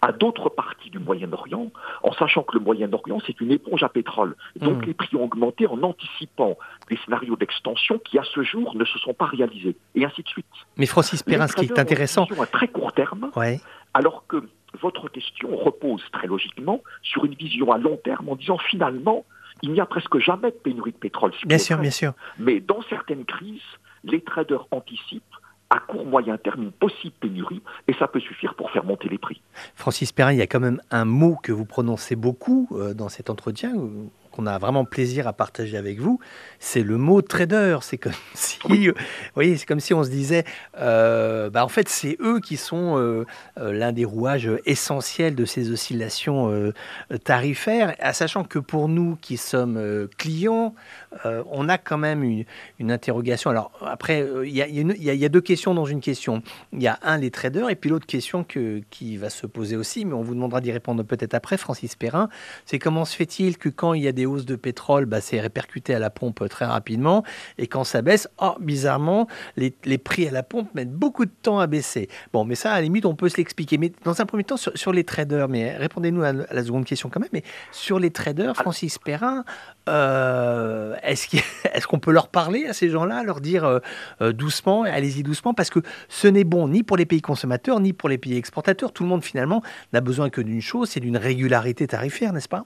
à 0.00 0.12
d'autres 0.12 0.48
parties 0.48 0.90
du 0.90 0.98
Moyen-Orient, 0.98 1.72
en 2.02 2.12
sachant 2.12 2.42
que 2.42 2.56
le 2.56 2.62
Moyen-Orient, 2.62 3.18
c'est 3.26 3.40
une 3.40 3.50
éponge 3.50 3.82
à 3.82 3.88
pétrole. 3.88 4.36
Donc 4.56 4.82
mmh. 4.82 4.86
les 4.86 4.94
prix 4.94 5.16
ont 5.16 5.24
augmenté 5.24 5.66
en 5.66 5.82
anticipant 5.82 6.56
des 6.88 6.96
scénarios 7.04 7.36
d'extension 7.36 7.98
qui, 7.98 8.18
à 8.18 8.22
ce 8.24 8.42
jour, 8.42 8.76
ne 8.76 8.84
se 8.84 8.98
sont 8.98 9.14
pas 9.14 9.26
réalisés, 9.26 9.76
et 9.94 10.04
ainsi 10.04 10.22
de 10.22 10.28
suite. 10.28 10.46
Mais 10.76 10.86
Francis 10.86 11.22
Perrin, 11.22 11.48
ce 11.48 11.56
qui 11.56 11.64
est 11.64 11.78
intéressant... 11.78 12.26
à 12.40 12.46
très 12.46 12.68
court 12.68 12.92
terme, 12.92 13.30
alors 13.94 14.24
que 14.28 14.44
votre 14.80 15.08
question 15.08 15.56
repose 15.56 16.02
très 16.12 16.26
logiquement 16.26 16.82
sur 17.02 17.24
une 17.24 17.34
vision 17.34 17.72
à 17.72 17.78
long 17.78 17.96
terme 17.96 18.28
en 18.28 18.36
disant 18.36 18.58
finalement, 18.58 19.24
il 19.62 19.72
n'y 19.72 19.80
a 19.80 19.86
presque 19.86 20.18
jamais 20.18 20.50
de 20.50 20.56
pénurie 20.56 20.92
de 20.92 20.96
pétrole. 20.96 21.32
bien 21.46 21.58
sûr, 21.58 21.78
bien 21.78 21.90
sûr. 21.90 22.12
Mais 22.38 22.60
dans 22.60 22.82
certaines 22.82 23.24
crises, 23.24 23.60
les 24.04 24.20
traders 24.20 24.66
anticipent 24.70 25.22
à 25.70 25.80
court 25.80 26.06
moyen 26.06 26.38
terme 26.38 26.62
une 26.62 26.72
possible 26.72 27.14
pénurie 27.20 27.62
et 27.88 27.94
ça 27.94 28.08
peut 28.08 28.20
suffire 28.20 28.54
pour 28.54 28.70
faire 28.70 28.84
monter 28.84 29.08
les 29.08 29.18
prix. 29.18 29.42
Francis 29.74 30.12
Perrin, 30.12 30.32
il 30.32 30.38
y 30.38 30.42
a 30.42 30.46
quand 30.46 30.60
même 30.60 30.80
un 30.90 31.04
mot 31.04 31.36
que 31.42 31.52
vous 31.52 31.66
prononcez 31.66 32.16
beaucoup 32.16 32.68
euh, 32.72 32.94
dans 32.94 33.08
cet 33.08 33.28
entretien 33.28 33.74
qu'on 34.38 34.46
a 34.46 34.56
vraiment 34.58 34.84
plaisir 34.84 35.26
à 35.26 35.32
partager 35.32 35.76
avec 35.76 35.98
vous, 35.98 36.20
c'est 36.60 36.84
le 36.84 36.96
mot 36.96 37.22
trader. 37.22 37.78
C'est 37.82 37.98
comme 37.98 38.12
si, 38.34 38.58
voyez, 39.34 39.56
c'est 39.56 39.66
comme 39.66 39.80
si 39.80 39.94
on 39.94 40.04
se 40.04 40.10
disait, 40.10 40.44
euh, 40.78 41.50
bah 41.50 41.64
en 41.64 41.68
fait, 41.68 41.88
c'est 41.88 42.16
eux 42.20 42.38
qui 42.38 42.56
sont 42.56 42.98
euh, 42.98 43.26
euh, 43.58 43.72
l'un 43.72 43.90
des 43.90 44.04
rouages 44.04 44.50
essentiels 44.64 45.34
de 45.34 45.44
ces 45.44 45.72
oscillations 45.72 46.72
tarifaires, 47.24 47.96
à 47.98 48.12
sachant 48.12 48.44
que 48.44 48.60
pour 48.60 48.88
nous 48.88 49.16
qui 49.20 49.36
sommes 49.36 50.08
clients, 50.16 50.74
on 51.24 51.68
a 51.68 51.78
quand 51.78 51.98
même 51.98 52.22
une, 52.22 52.44
une 52.78 52.92
interrogation. 52.92 53.50
Alors 53.50 53.70
après, 53.84 54.26
il 54.44 54.50
y, 54.50 54.60
y, 54.60 55.24
a 55.24 55.28
deux 55.28 55.40
questions 55.40 55.74
dans 55.74 55.84
une 55.84 56.00
question. 56.00 56.42
Il 56.72 56.82
y 56.82 56.88
a 56.88 56.98
un 57.02 57.18
les 57.18 57.30
traders 57.30 57.70
et 57.70 57.76
puis 57.76 57.90
l'autre 57.90 58.06
question 58.06 58.44
que, 58.44 58.82
qui 58.90 59.16
va 59.16 59.30
se 59.30 59.46
poser 59.46 59.76
aussi, 59.76 60.04
mais 60.04 60.14
on 60.14 60.22
vous 60.22 60.34
demandera 60.34 60.60
d'y 60.60 60.72
répondre 60.72 61.02
peut-être 61.02 61.34
après, 61.34 61.56
Francis 61.56 61.96
Perrin. 61.96 62.28
C'est 62.66 62.78
comment 62.78 63.04
se 63.04 63.16
fait-il 63.16 63.58
que 63.58 63.68
quand 63.68 63.94
il 63.94 64.02
y 64.02 64.08
a 64.08 64.12
des 64.12 64.26
hausses 64.26 64.46
de 64.46 64.56
pétrole, 64.56 65.06
bah, 65.06 65.20
c'est 65.20 65.40
répercuté 65.40 65.94
à 65.94 65.98
la 65.98 66.10
pompe 66.10 66.48
très 66.48 66.64
rapidement. 66.64 67.24
Et 67.58 67.66
quand 67.66 67.84
ça 67.84 68.02
baisse, 68.02 68.28
oh, 68.40 68.54
bizarrement, 68.60 69.26
les, 69.56 69.70
prix 69.98 70.28
à 70.28 70.30
la 70.30 70.42
pompe 70.42 70.74
mettent 70.74 70.92
beaucoup 70.92 71.24
de 71.24 71.30
temps 71.42 71.58
à 71.58 71.66
baisser. 71.66 72.08
Bon, 72.32 72.44
mais 72.44 72.54
ça, 72.54 72.72
à 72.72 72.76
la 72.76 72.82
limite, 72.82 73.06
on 73.06 73.14
peut 73.14 73.28
se 73.28 73.36
l'expliquer. 73.36 73.78
Mais 73.78 73.92
dans 74.04 74.20
un 74.20 74.26
premier 74.26 74.44
temps, 74.44 74.56
sur, 74.56 74.92
les 74.92 75.04
traders, 75.04 75.48
mais 75.48 75.76
répondez-nous 75.76 76.22
à, 76.22 76.32
la 76.32 76.64
seconde 76.64 76.84
question 76.84 77.08
quand 77.08 77.20
même. 77.20 77.28
Mais 77.32 77.42
sur 77.72 77.98
les 77.98 78.10
traders, 78.10 78.54
Francis 78.54 78.98
Perrin, 78.98 79.44
euh, 79.88 80.94
est-ce 81.02 81.86
qu'on 81.86 81.98
peut 81.98 82.12
leur 82.12 82.28
parler 82.28 82.66
à 82.66 82.72
ces 82.72 82.88
gens-là, 82.88 83.22
leur 83.22 83.40
dire 83.40 83.64
euh, 83.64 83.78
euh, 84.20 84.32
doucement, 84.32 84.82
allez-y 84.82 85.22
doucement, 85.22 85.54
parce 85.54 85.70
que 85.70 85.80
ce 86.08 86.28
n'est 86.28 86.44
bon 86.44 86.68
ni 86.68 86.82
pour 86.82 86.96
les 86.96 87.06
pays 87.06 87.20
consommateurs, 87.20 87.80
ni 87.80 87.92
pour 87.92 88.08
les 88.08 88.18
pays 88.18 88.36
exportateurs. 88.36 88.92
Tout 88.92 89.02
le 89.02 89.08
monde, 89.08 89.24
finalement, 89.24 89.62
n'a 89.92 90.00
besoin 90.00 90.30
que 90.30 90.40
d'une 90.40 90.60
chose, 90.60 90.90
c'est 90.90 91.00
d'une 91.00 91.16
régularité 91.16 91.86
tarifaire, 91.86 92.32
n'est-ce 92.32 92.48
pas? 92.48 92.64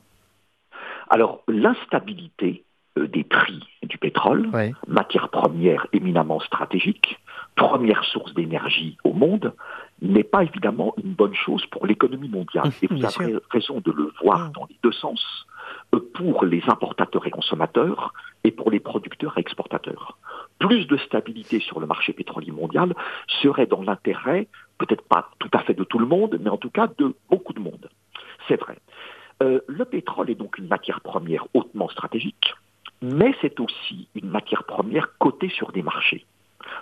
Alors, 1.10 1.42
l'instabilité 1.48 2.64
des 2.96 3.24
prix 3.24 3.62
du 3.82 3.96
pétrole, 3.96 4.50
matière 4.86 5.30
première 5.30 5.86
éminemment 5.92 6.40
stratégique, 6.40 7.18
première 7.56 8.04
source 8.04 8.34
d'énergie 8.34 8.98
au 9.04 9.12
monde, 9.12 9.54
n'est 10.02 10.24
pas 10.24 10.42
évidemment 10.42 10.94
une 11.02 11.14
bonne 11.14 11.34
chose 11.34 11.64
pour 11.66 11.86
l'économie 11.86 12.28
mondiale. 12.28 12.68
Mmh, 12.68 12.84
et 12.84 12.86
vous 12.90 13.04
avez 13.04 13.36
raison 13.50 13.80
de 13.80 13.92
le 13.92 14.12
voir 14.22 14.48
mmh. 14.48 14.52
dans 14.52 14.66
les 14.68 14.76
deux 14.82 14.92
sens, 14.92 15.46
pour 16.14 16.44
les 16.44 16.62
importateurs 16.68 17.26
et 17.26 17.30
consommateurs 17.30 18.12
et 18.44 18.50
pour 18.50 18.70
les 18.70 18.80
producteurs 18.80 19.36
et 19.36 19.40
exportateurs. 19.40 20.18
Plus 20.58 20.86
de 20.86 20.96
stabilité 20.96 21.60
sur 21.60 21.80
le 21.80 21.86
marché 21.86 22.12
pétrolier 22.12 22.52
mondial 22.52 22.94
serait 23.42 23.66
dans 23.66 23.82
l'intérêt, 23.82 24.48
peut-être 24.78 25.02
pas 25.02 25.30
tout 25.38 25.50
à 25.52 25.58
fait 25.60 25.74
de 25.74 25.84
tout 25.84 25.98
le 25.98 26.06
monde, 26.06 26.38
mais 26.40 26.50
en 26.50 26.56
tout 26.56 26.70
cas 26.70 26.88
de 26.98 27.14
beaucoup 27.30 27.52
de 27.52 27.60
monde. 27.60 27.88
C'est 28.48 28.60
vrai. 28.60 28.78
Euh, 29.42 29.60
le 29.66 29.84
pétrole 29.84 30.30
est 30.30 30.34
donc 30.34 30.58
une 30.58 30.68
matière 30.68 31.00
première 31.00 31.46
hautement 31.54 31.88
stratégique, 31.88 32.54
mais 33.00 33.34
c'est 33.40 33.58
aussi 33.60 34.08
une 34.14 34.30
matière 34.30 34.64
première 34.64 35.16
cotée 35.18 35.50
sur 35.50 35.72
des 35.72 35.82
marchés. 35.82 36.24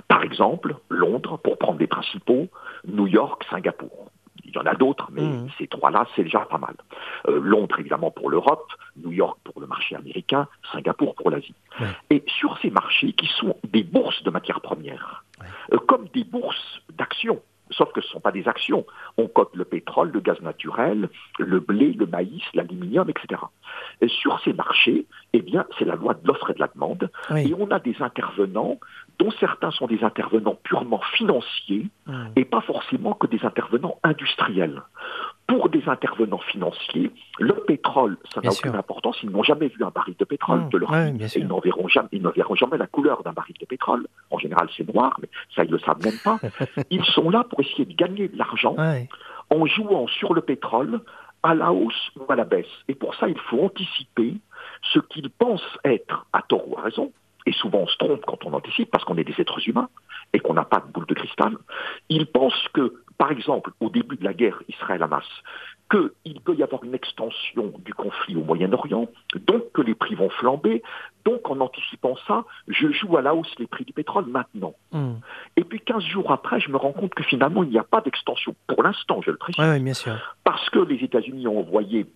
Par 0.08 0.22
exemple, 0.22 0.76
Londres, 0.88 1.38
pour 1.38 1.58
prendre 1.58 1.78
des 1.78 1.86
principaux, 1.86 2.48
New 2.86 3.06
York, 3.06 3.44
Singapour. 3.50 4.10
Il 4.50 4.56
y 4.56 4.58
en 4.58 4.66
a 4.66 4.74
d'autres, 4.74 5.08
mais 5.12 5.22
mmh. 5.22 5.48
ces 5.58 5.66
trois-là, 5.68 6.06
c'est 6.14 6.24
déjà 6.24 6.40
pas 6.40 6.58
mal. 6.58 6.74
Euh, 7.28 7.40
Londres, 7.40 7.78
évidemment, 7.78 8.10
pour 8.10 8.30
l'Europe, 8.30 8.72
New 8.96 9.12
York 9.12 9.38
pour 9.44 9.60
le 9.60 9.66
marché 9.66 9.94
américain, 9.94 10.48
Singapour 10.72 11.14
pour 11.14 11.30
l'Asie. 11.30 11.54
Et 12.10 12.24
sur 12.26 12.58
ces 12.58 12.70
marchés, 12.70 13.12
qui 13.12 13.26
sont 13.26 13.56
des 13.64 13.84
bourses 13.84 14.22
de 14.22 14.30
matières 14.30 14.60
premières, 14.60 15.24
euh, 15.72 15.78
comme 15.78 16.08
des 16.12 16.24
bourses 16.24 16.82
d'actions, 16.92 17.40
Sauf 17.72 17.92
que 17.92 18.00
ce 18.00 18.08
ne 18.08 18.12
sont 18.12 18.20
pas 18.20 18.32
des 18.32 18.48
actions. 18.48 18.84
On 19.16 19.28
cote 19.28 19.54
le 19.54 19.64
pétrole, 19.64 20.10
le 20.10 20.20
gaz 20.20 20.40
naturel, 20.40 21.08
le 21.38 21.60
blé, 21.60 21.92
le 21.92 22.06
maïs, 22.06 22.42
l'aluminium, 22.54 23.08
etc. 23.08 23.42
Et 24.00 24.08
sur 24.08 24.40
ces 24.40 24.52
marchés, 24.52 25.06
eh 25.32 25.40
bien, 25.40 25.64
c'est 25.78 25.84
la 25.84 25.94
loi 25.94 26.14
de 26.14 26.26
l'offre 26.26 26.50
et 26.50 26.54
de 26.54 26.60
la 26.60 26.68
demande. 26.68 27.10
Et 27.36 27.54
on 27.56 27.70
a 27.70 27.78
des 27.78 27.94
intervenants 28.00 28.78
dont 29.20 29.30
certains 29.38 29.70
sont 29.70 29.86
des 29.86 30.02
intervenants 30.02 30.58
purement 30.64 31.00
financiers 31.16 31.86
et 32.36 32.44
pas 32.44 32.62
forcément 32.62 33.12
que 33.12 33.26
des 33.26 33.44
intervenants 33.44 33.98
industriels 34.02 34.82
pour 35.46 35.68
des 35.68 35.82
intervenants 35.88 36.38
financiers, 36.38 37.10
le 37.38 37.54
pétrole, 37.54 38.16
ça 38.32 38.40
n'a 38.40 38.50
aucune 38.50 38.76
importance. 38.76 39.18
Ils 39.22 39.30
n'ont 39.30 39.42
jamais 39.42 39.68
vu 39.68 39.84
un 39.84 39.90
baril 39.90 40.14
de 40.16 40.24
pétrole 40.24 40.68
de 40.68 40.78
leur 40.78 40.92
vie. 40.92 41.28
ils, 41.36 41.46
n'en 41.46 41.58
verront 41.58 41.88
jamais, 41.88 42.08
ils 42.12 42.22
ne 42.22 42.30
verront 42.30 42.54
jamais 42.54 42.78
la 42.78 42.86
couleur 42.86 43.22
d'un 43.24 43.32
baril 43.32 43.56
de 43.60 43.66
pétrole. 43.66 44.06
En 44.30 44.38
général, 44.38 44.68
c'est 44.76 44.88
noir, 44.94 45.18
mais 45.20 45.28
ça, 45.54 45.64
ils 45.64 45.70
ne 45.70 45.76
le 45.76 45.80
savent 45.80 46.02
même 46.02 46.18
pas. 46.24 46.38
ils 46.90 47.04
sont 47.04 47.30
là 47.30 47.44
pour 47.44 47.60
essayer 47.60 47.84
de 47.84 47.94
gagner 47.94 48.28
de 48.28 48.38
l'argent 48.38 48.76
en 49.50 49.66
jouant 49.66 50.06
sur 50.06 50.32
le 50.34 50.40
pétrole 50.40 51.00
à 51.42 51.54
la 51.54 51.72
hausse 51.72 52.10
ou 52.16 52.30
à 52.30 52.36
la 52.36 52.44
baisse. 52.44 52.66
Et 52.88 52.94
pour 52.94 53.14
ça, 53.16 53.28
il 53.28 53.38
faut 53.38 53.64
anticiper 53.64 54.34
ce 54.92 55.00
qu'ils 55.00 55.30
pensent 55.30 55.78
être, 55.84 56.26
à 56.32 56.42
tort 56.42 56.68
ou 56.68 56.78
à 56.78 56.82
raison, 56.82 57.12
et 57.46 57.52
souvent 57.52 57.80
on 57.80 57.86
se 57.86 57.96
trompe 57.96 58.24
quand 58.26 58.44
on 58.44 58.52
anticipe 58.52 58.90
parce 58.90 59.04
qu'on 59.04 59.16
est 59.16 59.24
des 59.24 59.34
êtres 59.38 59.66
humains 59.68 59.88
et 60.32 60.40
qu'on 60.40 60.54
n'a 60.54 60.64
pas 60.64 60.80
de 60.80 60.92
boule 60.92 61.06
de 61.06 61.14
cristal, 61.14 61.56
ils 62.08 62.26
pensent 62.26 62.68
que 62.72 63.02
par 63.20 63.30
exemple, 63.30 63.72
au 63.80 63.90
début 63.90 64.16
de 64.16 64.24
la 64.24 64.32
guerre 64.32 64.62
Israël-Hamas, 64.66 65.26
qu'il 65.90 66.40
peut 66.40 66.54
y 66.54 66.62
avoir 66.62 66.82
une 66.84 66.94
extension 66.94 67.70
du 67.84 67.92
conflit 67.92 68.34
au 68.34 68.42
Moyen-Orient, 68.42 69.08
donc 69.46 69.72
que 69.74 69.82
les 69.82 69.94
prix 69.94 70.14
vont 70.14 70.30
flamber, 70.30 70.82
donc 71.26 71.50
en 71.50 71.60
anticipant 71.60 72.16
ça, 72.26 72.44
je 72.68 72.90
joue 72.90 73.18
à 73.18 73.22
la 73.22 73.34
hausse 73.34 73.52
les 73.58 73.66
prix 73.66 73.84
du 73.84 73.92
pétrole 73.92 74.24
maintenant. 74.24 74.74
Hmm. 74.92 75.16
Et 75.58 75.64
puis 75.64 75.80
15 75.80 76.02
jours 76.04 76.32
après, 76.32 76.60
je 76.60 76.70
me 76.70 76.78
rends 76.78 76.92
compte 76.92 77.14
que 77.14 77.22
finalement, 77.22 77.62
il 77.62 77.68
n'y 77.68 77.78
a 77.78 77.84
pas 77.84 78.00
d'extension, 78.00 78.54
pour 78.66 78.82
l'instant, 78.82 79.20
je 79.20 79.32
le 79.32 79.36
précise. 79.36 79.62
Oui, 79.62 79.80
bien 79.80 79.92
sûr. 79.92 80.14
Parce 80.42 80.70
que 80.70 80.78
les 80.78 81.04
États-Unis 81.04 81.46
ont 81.46 81.58
envoyé 81.58 82.06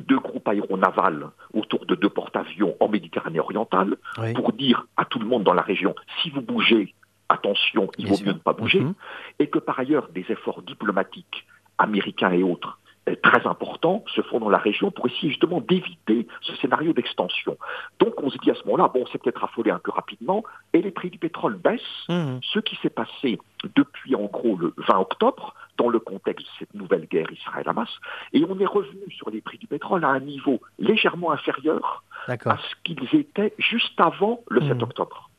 deux 0.00 0.18
groupes 0.18 0.48
aéronavals 0.48 1.30
autour 1.54 1.86
de 1.86 1.94
deux 1.94 2.08
porte-avions 2.08 2.76
en 2.80 2.88
Méditerranée 2.88 3.40
orientale 3.40 3.96
pour 4.34 4.52
dire 4.52 4.86
à 4.96 5.04
tout 5.04 5.18
le 5.18 5.26
monde 5.26 5.44
dans 5.44 5.54
la 5.54 5.62
région, 5.62 5.94
si 6.22 6.30
vous 6.30 6.40
bougez, 6.40 6.94
attention, 7.28 7.90
il 7.98 8.08
vaut 8.08 8.18
mieux 8.24 8.32
ne 8.32 8.38
pas 8.38 8.52
bouger, 8.52 8.80
mhm. 8.80 8.94
et 9.38 9.48
que 9.48 9.58
par 9.58 9.78
ailleurs 9.78 10.08
des 10.08 10.24
efforts 10.28 10.62
diplomatiques 10.62 11.46
américains 11.78 12.32
et 12.32 12.42
autres 12.42 12.78
euh, 13.08 13.16
très 13.20 13.46
importants 13.48 14.04
se 14.14 14.20
font 14.22 14.38
dans 14.38 14.48
la 14.48 14.58
région 14.58 14.92
pour 14.92 15.06
essayer 15.08 15.30
justement 15.30 15.60
d'éviter 15.60 16.28
ce 16.40 16.54
scénario 16.56 16.92
d'extension. 16.92 17.56
Donc 17.98 18.22
on 18.22 18.30
se 18.30 18.38
dit 18.38 18.50
à 18.50 18.54
ce 18.54 18.64
moment-là, 18.66 18.90
bon, 18.94 19.04
c'est 19.10 19.20
peut-être 19.20 19.42
affolé 19.42 19.72
un 19.72 19.80
peu 19.80 19.90
rapidement, 19.90 20.44
et 20.72 20.80
les 20.82 20.92
prix 20.92 21.10
du 21.10 21.18
pétrole 21.18 21.56
baissent. 21.56 21.80
Mhm. 22.08 22.40
Ce 22.42 22.60
qui 22.60 22.76
s'est 22.76 22.90
passé 22.90 23.38
depuis 23.74 24.14
en 24.14 24.26
gros 24.26 24.56
le 24.56 24.72
20 24.76 24.98
octobre, 24.98 25.54
dans 25.82 25.88
le 25.88 25.98
contexte 25.98 26.46
de 26.46 26.52
cette 26.60 26.74
nouvelle 26.74 27.06
guerre 27.06 27.30
Israël-Hamas, 27.32 27.88
et 28.32 28.44
on 28.48 28.58
est 28.60 28.66
revenu 28.66 29.10
sur 29.10 29.30
les 29.30 29.40
prix 29.40 29.58
du 29.58 29.66
pétrole 29.66 30.04
à 30.04 30.08
un 30.08 30.20
niveau 30.20 30.60
légèrement 30.78 31.32
inférieur 31.32 32.04
à 32.28 32.36
ce 32.36 32.74
qu'ils 32.84 33.08
étaient 33.18 33.52
juste 33.58 34.00
avant 34.00 34.40
le 34.48 34.60
7 34.60 34.76
mhm. 34.76 34.82
octobre. 34.82 35.30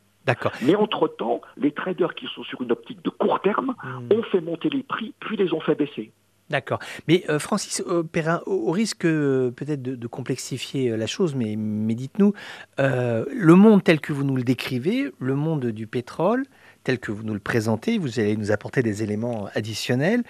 Mais 0.62 0.74
entre-temps, 0.74 1.42
les 1.56 1.72
traders 1.72 2.14
qui 2.14 2.26
sont 2.34 2.44
sur 2.44 2.62
une 2.62 2.72
optique 2.72 3.02
de 3.02 3.10
court 3.10 3.40
terme 3.42 3.74
hmm. 3.82 4.12
ont 4.12 4.22
fait 4.22 4.40
monter 4.40 4.70
les 4.70 4.82
prix, 4.82 5.12
puis 5.20 5.36
les 5.36 5.52
ont 5.52 5.60
fait 5.60 5.74
baisser. 5.74 6.12
D'accord. 6.48 6.78
Mais 7.08 7.24
euh, 7.28 7.38
Francis 7.38 7.82
euh, 7.86 8.02
Perrin, 8.02 8.40
au, 8.46 8.70
risque 8.70 9.04
euh, 9.04 9.50
peut-être 9.50 9.82
de, 9.82 10.06
complexifier 10.06 10.96
la 10.96 11.06
chose, 11.06 11.34
mais, 11.34 11.56
mais 11.56 11.94
dites-nous, 11.94 12.32
le 12.78 13.54
monde 13.54 13.84
tel 13.84 14.00
que 14.00 14.14
vous 14.14 14.24
nous 14.24 14.36
le 14.36 14.44
décrivez, 14.44 15.10
le 15.18 15.34
monde 15.34 15.66
du 15.66 15.86
pétrole, 15.86 16.44
tel 16.84 16.98
que 16.98 17.10
vous 17.10 17.22
nous 17.22 17.34
le 17.34 17.40
présentez, 17.40 17.98
vous 17.98 18.20
allez 18.20 18.36
nous 18.36 18.52
apporter 18.52 18.82
des 18.82 19.02
éléments 19.02 19.48
additionnels, 19.54 20.22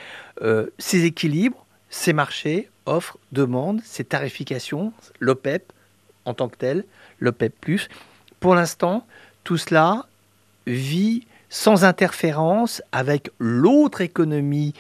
ces 0.79 1.05
équilibres, 1.05 1.67
ces 1.91 2.13
marchés, 2.13 2.71
offres, 2.87 3.19
demandes, 3.33 3.81
ces 3.85 4.05
tarifications, 4.05 4.93
l'OPEP 5.21 5.73
en 6.25 6.35
tant 6.35 6.49
que 6.49 6.57
tel, 6.57 6.85
l'OPEP⁇ 7.21 7.67
pour 8.41 8.55
l'instant, 8.55 9.07
tout 9.43 9.57
cela 9.57 10.07
vit 10.67 11.27
sans 11.49 11.85
interférence 11.85 12.83
avec 12.93 13.31
l'autre 13.39 14.01
économie 14.01 14.75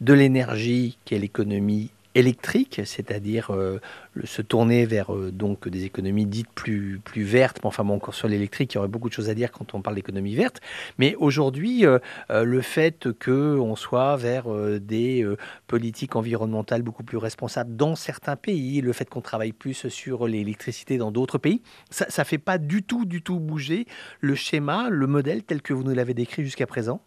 de 0.00 0.12
l'énergie 0.12 0.98
qui 1.04 1.14
est 1.14 1.18
l'économie 1.18 1.90
électrique, 2.14 2.80
c'est-à-dire 2.84 3.50
euh, 3.50 3.80
se 4.24 4.42
tourner 4.42 4.86
vers 4.86 5.14
euh, 5.14 5.30
donc 5.30 5.68
des 5.68 5.84
économies 5.84 6.26
dites 6.26 6.50
plus, 6.54 7.00
plus 7.04 7.22
vertes. 7.22 7.60
Bon, 7.62 7.68
enfin, 7.68 7.84
bon, 7.84 7.94
encore 7.94 8.14
sur 8.14 8.28
l'électrique, 8.28 8.74
il 8.74 8.76
y 8.76 8.78
aurait 8.78 8.88
beaucoup 8.88 9.08
de 9.08 9.14
choses 9.14 9.28
à 9.28 9.34
dire 9.34 9.50
quand 9.50 9.74
on 9.74 9.82
parle 9.82 9.96
d'économie 9.96 10.34
verte. 10.34 10.60
Mais 10.98 11.14
aujourd'hui, 11.16 11.86
euh, 11.86 11.98
le 12.30 12.60
fait 12.60 13.08
qu'on 13.12 13.76
soit 13.76 14.16
vers 14.16 14.44
des 14.80 15.26
politiques 15.66 16.16
environnementales 16.16 16.82
beaucoup 16.82 17.04
plus 17.04 17.18
responsables 17.18 17.76
dans 17.76 17.96
certains 17.96 18.36
pays, 18.36 18.80
le 18.80 18.92
fait 18.92 19.08
qu'on 19.08 19.20
travaille 19.20 19.52
plus 19.52 19.88
sur 19.88 20.26
l'électricité 20.26 20.98
dans 20.98 21.10
d'autres 21.10 21.38
pays, 21.38 21.62
ça 21.90 22.06
ne 22.16 22.24
fait 22.24 22.38
pas 22.38 22.58
du 22.58 22.82
tout, 22.82 23.04
du 23.04 23.22
tout 23.22 23.40
bouger 23.40 23.86
le 24.20 24.34
schéma, 24.34 24.88
le 24.90 25.06
modèle 25.06 25.42
tel 25.42 25.62
que 25.62 25.72
vous 25.72 25.82
nous 25.82 25.94
l'avez 25.94 26.14
décrit 26.14 26.44
jusqu'à 26.44 26.66
présent? 26.66 27.00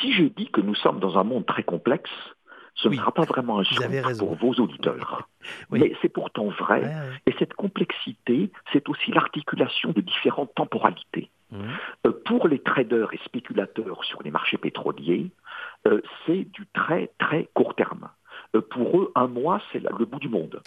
Si 0.00 0.12
je 0.12 0.24
dis 0.24 0.50
que 0.50 0.60
nous 0.60 0.74
sommes 0.74 1.00
dans 1.00 1.16
un 1.16 1.24
monde 1.24 1.46
très 1.46 1.62
complexe, 1.62 2.10
ce 2.82 2.88
ne 2.88 2.94
sera 2.94 3.12
pas 3.12 3.24
vraiment 3.24 3.58
un 3.58 3.62
choc 3.62 3.86
pour 4.18 4.34
vos 4.36 4.54
auditeurs. 4.54 5.28
Mais 5.70 5.92
c'est 6.00 6.08
pourtant 6.08 6.48
vrai. 6.48 6.90
Et 7.26 7.34
cette 7.38 7.54
complexité, 7.54 8.50
c'est 8.72 8.88
aussi 8.88 9.10
l'articulation 9.10 9.90
de 9.92 10.00
différentes 10.00 10.54
temporalités. 10.54 11.30
Mmh. 11.50 11.56
Euh, 12.06 12.12
pour 12.24 12.48
les 12.48 12.60
traders 12.60 13.12
et 13.12 13.18
spéculateurs 13.24 14.04
sur 14.04 14.22
les 14.22 14.30
marchés 14.30 14.56
pétroliers, 14.56 15.30
euh, 15.86 16.00
c'est 16.24 16.44
du 16.44 16.66
très 16.72 17.10
très 17.18 17.48
court 17.54 17.74
terme. 17.74 18.08
Euh, 18.54 18.60
pour 18.60 19.00
eux, 19.00 19.12
un 19.14 19.26
mois, 19.26 19.60
c'est 19.72 19.82
le 19.82 20.04
bout 20.04 20.20
du 20.20 20.28
monde. 20.28 20.62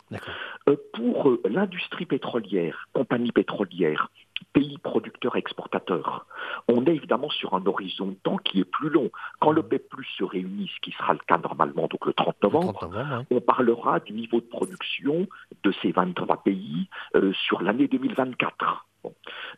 pour 0.94 1.38
l'industrie 1.46 2.06
pétrolière, 2.06 2.88
compagnie 2.94 3.32
pétrolière, 3.32 4.10
pays 4.54 4.78
producteurs 4.78 5.36
et 5.36 5.40
exportateurs. 5.40 6.26
On 6.68 6.86
est 6.86 6.96
évidemment 6.96 7.30
sur 7.30 7.54
un 7.54 7.66
horizon 7.66 8.08
de 8.08 8.14
temps 8.14 8.38
qui 8.38 8.60
est 8.62 8.66
plus 8.66 8.90
long. 8.90 9.10
Quand 9.40 9.52
le 9.52 9.64
PEP 9.64 9.90
Plus 9.90 10.08
se 10.18 10.24
réunit, 10.24 10.72
ce 10.74 10.80
qui 10.82 10.92
sera 10.92 11.14
le 11.14 11.20
cas 11.28 11.38
normalement 11.38 11.88
donc 11.88 12.06
le 12.06 12.14
30 12.14 12.42
novembre, 12.44 12.90
on 13.30 13.42
parlera 13.42 14.00
du 14.00 14.14
niveau 14.14 14.40
de 14.40 14.46
production 14.46 15.28
de 15.64 15.74
ces 15.82 15.92
23 15.92 16.44
pays 16.44 16.88
euh, 17.16 17.34
sur 17.34 17.62
l'année 17.62 17.88
2024. 17.88 18.86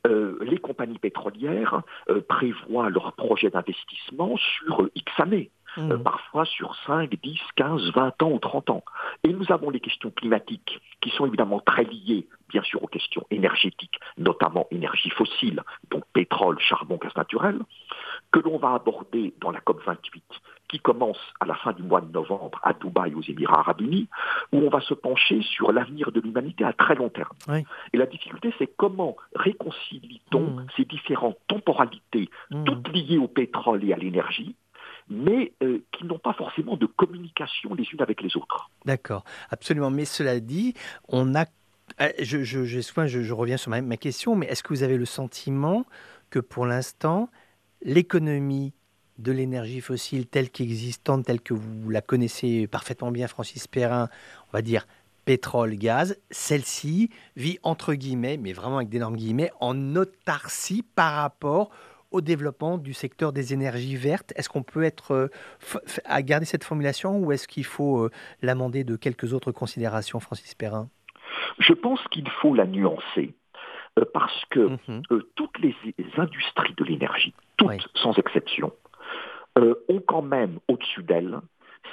Euh, 0.07 0.37
les 0.41 0.57
compagnies 0.57 0.97
pétrolières 0.97 1.81
euh, 2.09 2.21
prévoient 2.27 2.89
leurs 2.89 3.13
projets 3.13 3.49
d'investissement 3.49 4.35
sur 4.37 4.89
X 4.95 5.19
années. 5.19 5.51
Euh, 5.77 5.97
mmh. 5.97 6.03
parfois 6.03 6.45
sur 6.45 6.75
5, 6.87 7.13
10, 7.21 7.39
15, 7.55 7.91
20 7.93 8.23
ans 8.23 8.31
ou 8.31 8.39
30 8.39 8.69
ans. 8.69 8.83
Et 9.23 9.33
nous 9.33 9.51
avons 9.51 9.69
les 9.69 9.79
questions 9.79 10.09
climatiques 10.09 10.79
qui 11.01 11.09
sont 11.11 11.25
évidemment 11.25 11.59
très 11.59 11.83
liées, 11.83 12.27
bien 12.49 12.63
sûr, 12.63 12.81
aux 12.83 12.87
questions 12.87 13.25
énergétiques, 13.29 13.99
notamment 14.17 14.67
énergie 14.71 15.09
fossile, 15.09 15.61
donc 15.91 16.03
pétrole, 16.13 16.57
charbon, 16.59 16.97
gaz 17.01 17.15
naturel, 17.15 17.59
que 18.31 18.39
l'on 18.39 18.57
va 18.57 18.73
aborder 18.73 19.33
dans 19.41 19.51
la 19.51 19.59
COP28 19.59 20.21
qui 20.67 20.79
commence 20.79 21.19
à 21.39 21.45
la 21.45 21.55
fin 21.55 21.73
du 21.73 21.83
mois 21.83 22.01
de 22.01 22.11
novembre 22.11 22.59
à 22.63 22.73
Dubaï, 22.73 23.13
aux 23.13 23.21
Émirats 23.21 23.59
arabes 23.59 23.81
unis, 23.81 24.09
où 24.51 24.57
on 24.57 24.69
va 24.69 24.81
se 24.81 24.93
pencher 24.93 25.41
sur 25.43 25.71
l'avenir 25.71 26.11
de 26.11 26.19
l'humanité 26.19 26.63
à 26.63 26.73
très 26.73 26.95
long 26.95 27.09
terme. 27.09 27.35
Et 27.93 27.97
la 27.97 28.07
difficulté, 28.07 28.51
c'est 28.57 28.67
comment 28.75 29.15
réconcilie-t-on 29.35 30.41
mmh. 30.41 30.67
ces 30.75 30.85
différentes 30.85 31.37
temporalités, 31.47 32.29
mmh. 32.49 32.63
toutes 32.63 32.87
liées 32.89 33.17
au 33.19 33.27
pétrole 33.27 33.83
et 33.83 33.93
à 33.93 33.97
l'énergie, 33.97 34.55
mais 35.09 35.53
euh, 35.61 35.83
qui 35.91 36.05
n'ont 36.05 36.19
pas 36.19 36.33
forcément 36.33 36.77
de 36.77 36.85
communication 36.85 37.73
les 37.73 37.83
unes 37.91 38.01
avec 38.01 38.21
les 38.21 38.35
autres. 38.37 38.69
D'accord, 38.85 39.23
absolument. 39.49 39.91
Mais 39.91 40.05
cela 40.05 40.39
dit, 40.39 40.73
on 41.07 41.35
a... 41.35 41.45
Euh, 42.01 42.09
je, 42.19 43.33
reviens 43.33 43.57
sur 43.57 43.69
ma, 43.69 43.81
ma 43.81 43.97
question, 43.97 44.35
mais 44.35 44.47
est-ce 44.47 44.63
que 44.63 44.69
vous 44.69 44.83
avez 44.83 44.97
le 44.97 45.05
sentiment 45.05 45.85
que 46.29 46.39
pour 46.39 46.65
l'instant, 46.65 47.29
l'économie 47.83 48.73
de 49.19 49.31
l'énergie 49.31 49.81
fossile 49.81 50.27
telle 50.27 50.49
qu'existante, 50.49 51.25
telle 51.25 51.41
que 51.41 51.53
vous 51.53 51.89
la 51.89 52.01
connaissez 52.01 52.67
parfaitement 52.67 53.11
bien, 53.11 53.27
Francis 53.27 53.67
Perrin, 53.67 54.09
on 54.49 54.51
va 54.51 54.61
dire 54.61 54.87
pétrole, 55.25 55.75
gaz, 55.75 56.17
celle-ci 56.29 57.09
vit 57.35 57.57
entre 57.63 57.93
guillemets, 57.93 58.37
mais 58.37 58.53
vraiment 58.53 58.77
avec 58.77 58.89
d'énormes 58.89 59.15
guillemets, 59.15 59.51
en 59.59 59.95
autarcie 59.95 60.83
par 60.95 61.13
rapport 61.13 61.71
au 62.15 62.21
développement 62.21 62.77
du 62.77 62.93
secteur 62.93 63.33
des 63.33 63.53
énergies 63.53 63.97
vertes. 63.97 64.31
Est-ce 64.37 64.47
qu'on 64.47 64.63
peut 64.63 64.83
être 64.83 65.11
euh, 65.11 65.27
à 66.05 66.21
garder 66.21 66.45
cette 66.45 66.63
formulation 66.63 67.19
ou 67.19 67.33
est-ce 67.33 67.45
qu'il 67.45 67.65
faut 67.65 68.05
euh, 68.05 68.11
l'amender 68.41 68.85
de 68.85 68.95
quelques 68.95 69.33
autres 69.33 69.51
considérations, 69.51 70.21
Francis 70.21 70.55
Perrin? 70.55 70.87
Je 71.59 71.73
pense 71.73 72.01
qu'il 72.11 72.29
faut 72.29 72.55
la 72.55 72.65
nuancer 72.65 73.35
euh, 73.99 74.05
parce 74.13 74.45
que 74.49 74.77
mhm. 74.87 75.03
toutes 75.35 75.59
les 75.59 75.75
industries 76.17 76.73
de 76.77 76.85
l'énergie, 76.85 77.33
toutes 77.57 77.85
sans 77.95 78.13
exception, 78.17 78.71
ont 79.57 80.01
quand 80.05 80.21
même 80.21 80.59
au-dessus 80.67 81.03
d'elles 81.03 81.39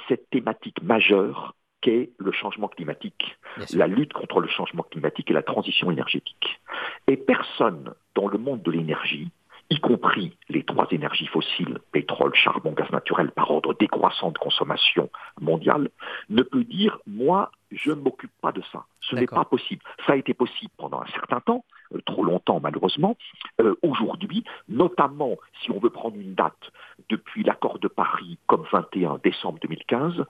cette 0.09 0.29
thématique 0.29 0.81
majeure 0.83 1.55
qu'est 1.79 2.11
le 2.17 2.31
changement 2.33 2.67
climatique, 2.67 3.37
la 3.73 3.87
lutte 3.87 4.11
contre 4.11 4.41
le 4.41 4.49
changement 4.49 4.83
climatique 4.83 5.29
et 5.31 5.33
la 5.33 5.43
transition 5.43 5.91
énergétique. 5.91 6.59
Et 7.07 7.15
personne 7.15 7.93
dans 8.15 8.27
le 8.27 8.37
monde 8.37 8.61
de 8.63 8.71
l'énergie 8.71 9.31
y 9.69 9.79
compris 9.79 10.37
les 10.49 10.63
trois 10.63 10.87
énergies 10.91 11.27
fossiles, 11.27 11.79
pétrole, 11.91 12.33
charbon, 12.35 12.71
gaz 12.71 12.89
naturel, 12.91 13.31
par 13.31 13.49
ordre 13.49 13.73
décroissant 13.73 14.31
de 14.31 14.37
consommation 14.37 15.09
mondiale, 15.39 15.89
ne 16.29 16.43
peut 16.43 16.63
dire, 16.63 16.99
moi, 17.07 17.51
je 17.71 17.91
ne 17.91 18.01
m'occupe 18.01 18.31
pas 18.41 18.51
de 18.51 18.61
ça. 18.71 18.85
Ce 19.01 19.15
n'est 19.15 19.25
pas 19.25 19.45
possible. 19.45 19.81
Ça 20.05 20.13
a 20.13 20.15
été 20.15 20.33
possible 20.33 20.71
pendant 20.77 21.01
un 21.01 21.07
certain 21.07 21.39
temps, 21.39 21.65
euh, 21.93 21.99
trop 22.05 22.23
longtemps 22.23 22.59
malheureusement. 22.59 23.17
Euh, 23.61 23.75
aujourd'hui, 23.81 24.43
notamment 24.69 25.35
si 25.61 25.71
on 25.71 25.79
veut 25.79 25.89
prendre 25.89 26.15
une 26.15 26.35
date 26.35 26.71
depuis 27.09 27.43
l'accord 27.43 27.79
de 27.79 27.87
Paris 27.87 28.37
comme 28.47 28.65
21 28.71 29.19
décembre 29.23 29.59
2015, 29.61 30.23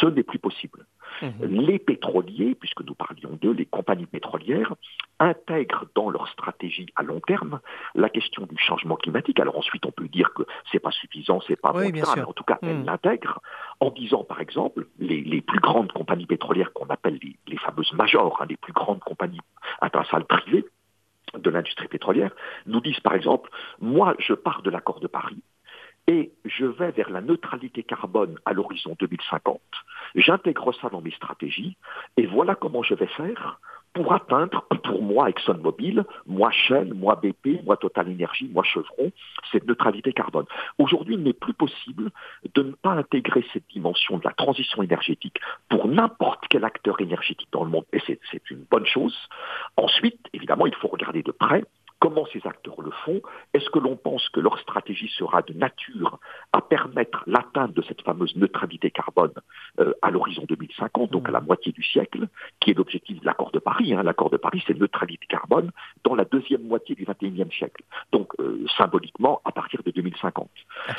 ce 0.00 0.06
n'est 0.06 0.22
plus 0.22 0.38
possible. 0.38 0.86
Mhm. 1.22 1.46
Les 1.48 1.78
pétroliers, 1.78 2.54
puisque 2.54 2.82
nous 2.82 2.94
parlions 2.94 3.38
d'eux, 3.40 3.52
les 3.52 3.66
compagnies 3.66 4.06
pétrolières, 4.06 4.74
intègrent 5.18 5.86
dans 5.94 6.10
leur 6.10 6.28
stratégie 6.28 6.86
à 6.96 7.02
long 7.02 7.20
terme 7.20 7.60
la 7.94 8.08
question 8.08 8.46
du 8.46 8.58
changement 8.58 8.96
climatique. 8.96 9.40
Alors 9.40 9.56
ensuite, 9.56 9.86
on 9.86 9.92
peut 9.92 10.08
dire 10.08 10.32
que 10.34 10.42
c'est 10.70 10.78
pas 10.78 10.90
suffisant, 10.90 11.40
c'est 11.46 11.60
pas 11.60 11.72
bon, 11.72 11.90
mais 11.92 12.02
en 12.02 12.32
tout 12.32 12.44
cas, 12.44 12.58
elles 12.62 12.78
mhm. 12.78 12.86
l'intègrent 12.86 13.40
en 13.80 13.90
disant, 13.90 14.24
par 14.24 14.40
exemple, 14.40 14.86
les, 14.98 15.40
plus 15.40 15.60
grandes 15.60 15.92
compagnies 15.92 16.26
pétrolières 16.26 16.72
qu'on 16.72 16.86
appelle 16.86 17.18
les, 17.46 17.56
fameuses 17.58 17.92
majors, 17.92 18.40
hein, 18.40 18.46
les 18.48 18.56
plus 18.56 18.72
grandes 18.72 19.00
compagnies 19.00 19.40
internationales 19.80 20.26
privées, 20.26 20.64
de 21.36 21.50
l'industrie 21.50 21.88
pétrolière, 21.88 22.30
nous 22.66 22.80
disent 22.80 23.00
par 23.00 23.14
exemple, 23.14 23.50
moi 23.80 24.14
je 24.18 24.32
pars 24.32 24.62
de 24.62 24.70
l'accord 24.70 25.00
de 25.00 25.06
Paris, 25.06 25.42
et 26.06 26.32
je 26.44 26.66
vais 26.66 26.90
vers 26.92 27.10
la 27.10 27.20
neutralité 27.20 27.82
carbone 27.82 28.38
à 28.44 28.52
l'horizon 28.52 28.96
2050. 28.98 29.60
J'intègre 30.14 30.72
ça 30.72 30.88
dans 30.88 31.00
mes 31.00 31.10
stratégies 31.10 31.76
et 32.16 32.26
voilà 32.26 32.54
comment 32.54 32.82
je 32.82 32.94
vais 32.94 33.08
faire 33.08 33.58
pour 33.96 34.12
atteindre, 34.12 34.66
pour 34.84 35.02
moi 35.02 35.30
ExxonMobil, 35.30 36.04
moi 36.26 36.50
Shell, 36.50 36.92
moi 36.92 37.16
BP, 37.16 37.64
moi 37.64 37.78
Total 37.78 38.06
Energy, 38.06 38.46
moi 38.52 38.62
Chevron, 38.62 39.10
cette 39.50 39.66
neutralité 39.66 40.12
carbone. 40.12 40.44
Aujourd'hui, 40.76 41.14
il 41.14 41.22
n'est 41.22 41.32
plus 41.32 41.54
possible 41.54 42.10
de 42.54 42.62
ne 42.62 42.72
pas 42.72 42.90
intégrer 42.90 43.42
cette 43.54 43.66
dimension 43.72 44.18
de 44.18 44.24
la 44.24 44.32
transition 44.32 44.82
énergétique 44.82 45.38
pour 45.70 45.88
n'importe 45.88 46.44
quel 46.50 46.64
acteur 46.64 47.00
énergétique 47.00 47.48
dans 47.52 47.64
le 47.64 47.70
monde, 47.70 47.86
et 47.94 48.00
c'est 48.06 48.50
une 48.50 48.64
bonne 48.70 48.84
chose. 48.84 49.16
Ensuite, 49.78 50.20
évidemment, 50.34 50.66
il 50.66 50.74
faut 50.74 50.88
regarder 50.88 51.22
de 51.22 51.32
près 51.32 51.64
Comment 51.98 52.26
ces 52.32 52.46
acteurs 52.46 52.80
le 52.82 52.90
font? 53.04 53.22
Est-ce 53.54 53.70
que 53.70 53.78
l'on 53.78 53.96
pense 53.96 54.28
que 54.28 54.40
leur 54.40 54.58
stratégie 54.60 55.08
sera 55.16 55.42
de 55.42 55.54
nature 55.54 56.18
à 56.52 56.60
permettre 56.60 57.22
l'atteinte 57.26 57.72
de 57.72 57.82
cette 57.82 58.02
fameuse 58.02 58.36
neutralité 58.36 58.90
carbone 58.90 59.32
euh, 59.80 59.94
à 60.02 60.10
l'horizon 60.10 60.44
2050, 60.48 61.10
donc 61.10 61.28
à 61.28 61.32
la 61.32 61.40
moitié 61.40 61.72
du 61.72 61.82
siècle, 61.82 62.28
qui 62.60 62.70
est 62.70 62.74
l'objectif 62.74 63.20
de 63.20 63.26
l'accord 63.26 63.50
de 63.50 63.58
Paris 63.58 63.94
hein. 63.94 64.02
L'accord 64.02 64.30
de 64.30 64.36
Paris, 64.36 64.62
c'est 64.66 64.78
neutralité 64.78 65.26
carbone 65.26 65.70
dans 66.04 66.14
la 66.14 66.24
deuxième 66.24 66.62
moitié 66.62 66.94
du 66.94 67.04
21e 67.04 67.52
siècle. 67.56 67.82
Donc, 68.12 68.32
euh, 68.40 68.64
symboliquement, 68.76 69.40
à 69.44 69.52
partir 69.52 69.82
de 69.82 69.90
2050. 69.90 70.48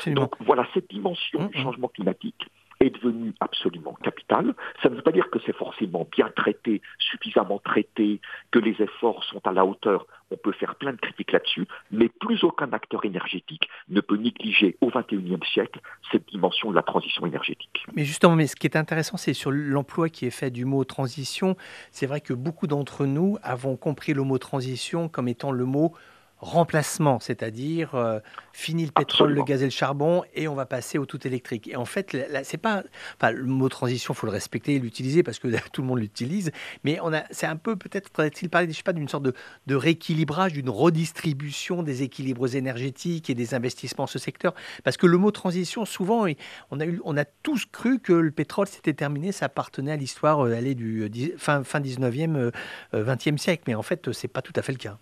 Donc, 0.08 0.34
voilà 0.40 0.66
cette 0.74 0.90
dimension 0.90 1.46
du 1.46 1.56
mmh, 1.56 1.60
mmh. 1.60 1.62
changement 1.62 1.88
climatique 1.88 2.48
est 2.80 2.90
devenu 2.90 3.34
absolument 3.40 3.96
capital. 4.02 4.54
Ça 4.82 4.88
ne 4.88 4.94
veut 4.94 5.02
pas 5.02 5.12
dire 5.12 5.27
forcément 5.52 6.06
bien 6.10 6.30
traité, 6.34 6.82
suffisamment 6.98 7.58
traité, 7.58 8.20
que 8.50 8.58
les 8.58 8.76
efforts 8.80 9.24
sont 9.24 9.40
à 9.46 9.52
la 9.52 9.64
hauteur. 9.64 10.06
On 10.30 10.36
peut 10.36 10.52
faire 10.52 10.74
plein 10.74 10.92
de 10.92 10.98
critiques 10.98 11.32
là-dessus, 11.32 11.66
mais 11.90 12.08
plus 12.08 12.44
aucun 12.44 12.72
acteur 12.72 13.04
énergétique 13.04 13.68
ne 13.88 14.00
peut 14.00 14.16
négliger 14.16 14.76
au 14.80 14.90
XXIe 14.90 15.38
siècle 15.52 15.80
cette 16.12 16.28
dimension 16.28 16.70
de 16.70 16.76
la 16.76 16.82
transition 16.82 17.26
énergétique. 17.26 17.84
Mais 17.94 18.04
justement, 18.04 18.36
mais 18.36 18.46
ce 18.46 18.56
qui 18.56 18.66
est 18.66 18.76
intéressant, 18.76 19.16
c'est 19.16 19.32
sur 19.32 19.50
l'emploi 19.50 20.08
qui 20.08 20.26
est 20.26 20.30
fait 20.30 20.50
du 20.50 20.64
mot 20.64 20.84
transition. 20.84 21.56
C'est 21.90 22.06
vrai 22.06 22.20
que 22.20 22.34
beaucoup 22.34 22.66
d'entre 22.66 23.06
nous 23.06 23.38
avons 23.42 23.76
compris 23.76 24.12
le 24.12 24.22
mot 24.22 24.38
transition 24.38 25.08
comme 25.08 25.28
étant 25.28 25.50
le 25.50 25.64
mot 25.64 25.94
remplacement, 26.40 27.18
c'est-à-dire 27.20 27.94
euh, 27.94 28.20
fini 28.52 28.84
le 28.84 28.92
pétrole, 28.92 29.32
le 29.32 29.42
gaz 29.42 29.62
et 29.62 29.66
le 29.66 29.70
charbon, 29.70 30.22
et 30.34 30.46
on 30.46 30.54
va 30.54 30.66
passer 30.66 30.98
au 30.98 31.06
tout 31.06 31.26
électrique. 31.26 31.68
Et 31.68 31.76
en 31.76 31.84
fait, 31.84 32.16
c'est 32.44 32.58
pas, 32.58 32.84
enfin, 33.16 33.32
le 33.32 33.44
mot 33.44 33.68
transition, 33.68 34.14
faut 34.14 34.26
le 34.26 34.32
respecter 34.32 34.76
et 34.76 34.78
l'utiliser 34.78 35.22
parce 35.22 35.38
que 35.38 35.48
tout 35.72 35.82
le 35.82 35.88
monde 35.88 35.98
l'utilise, 35.98 36.52
mais 36.84 36.98
on 37.02 37.12
a, 37.12 37.24
c'est 37.30 37.46
un 37.46 37.56
peu 37.56 37.76
peut-être, 37.76 38.08
faudrait-il 38.14 38.50
parler, 38.50 38.70
je 38.70 38.76
sais 38.76 38.82
pas, 38.82 38.92
d'une 38.92 39.08
sorte 39.08 39.24
de, 39.24 39.32
de 39.66 39.74
rééquilibrage, 39.74 40.52
d'une 40.52 40.70
redistribution 40.70 41.82
des 41.82 42.02
équilibres 42.02 42.54
énergétiques 42.54 43.30
et 43.30 43.34
des 43.34 43.54
investissements 43.54 44.04
dans 44.04 44.06
ce 44.06 44.18
secteur, 44.18 44.54
parce 44.84 44.96
que 44.96 45.06
le 45.06 45.18
mot 45.18 45.32
transition, 45.32 45.84
souvent, 45.84 46.26
on 46.70 46.80
a 46.80 46.86
eu, 46.86 47.00
on 47.04 47.16
a 47.16 47.24
tous 47.24 47.66
cru 47.66 47.98
que 47.98 48.12
le 48.12 48.30
pétrole 48.30 48.68
s'était 48.68 48.94
terminé, 48.94 49.32
ça 49.32 49.46
appartenait 49.46 49.92
à 49.92 49.96
l'histoire, 49.96 50.46
euh, 50.46 50.54
allée 50.54 50.74
du 50.74 51.02
euh, 51.02 51.36
fin, 51.36 51.64
fin 51.64 51.80
19e, 51.80 52.52
20e 52.92 53.38
siècle, 53.38 53.64
mais 53.66 53.74
en 53.74 53.82
fait, 53.82 54.12
c'est 54.12 54.28
pas 54.28 54.42
tout 54.42 54.52
à 54.56 54.62
fait 54.62 54.72
le 54.72 54.78
cas. 54.78 54.98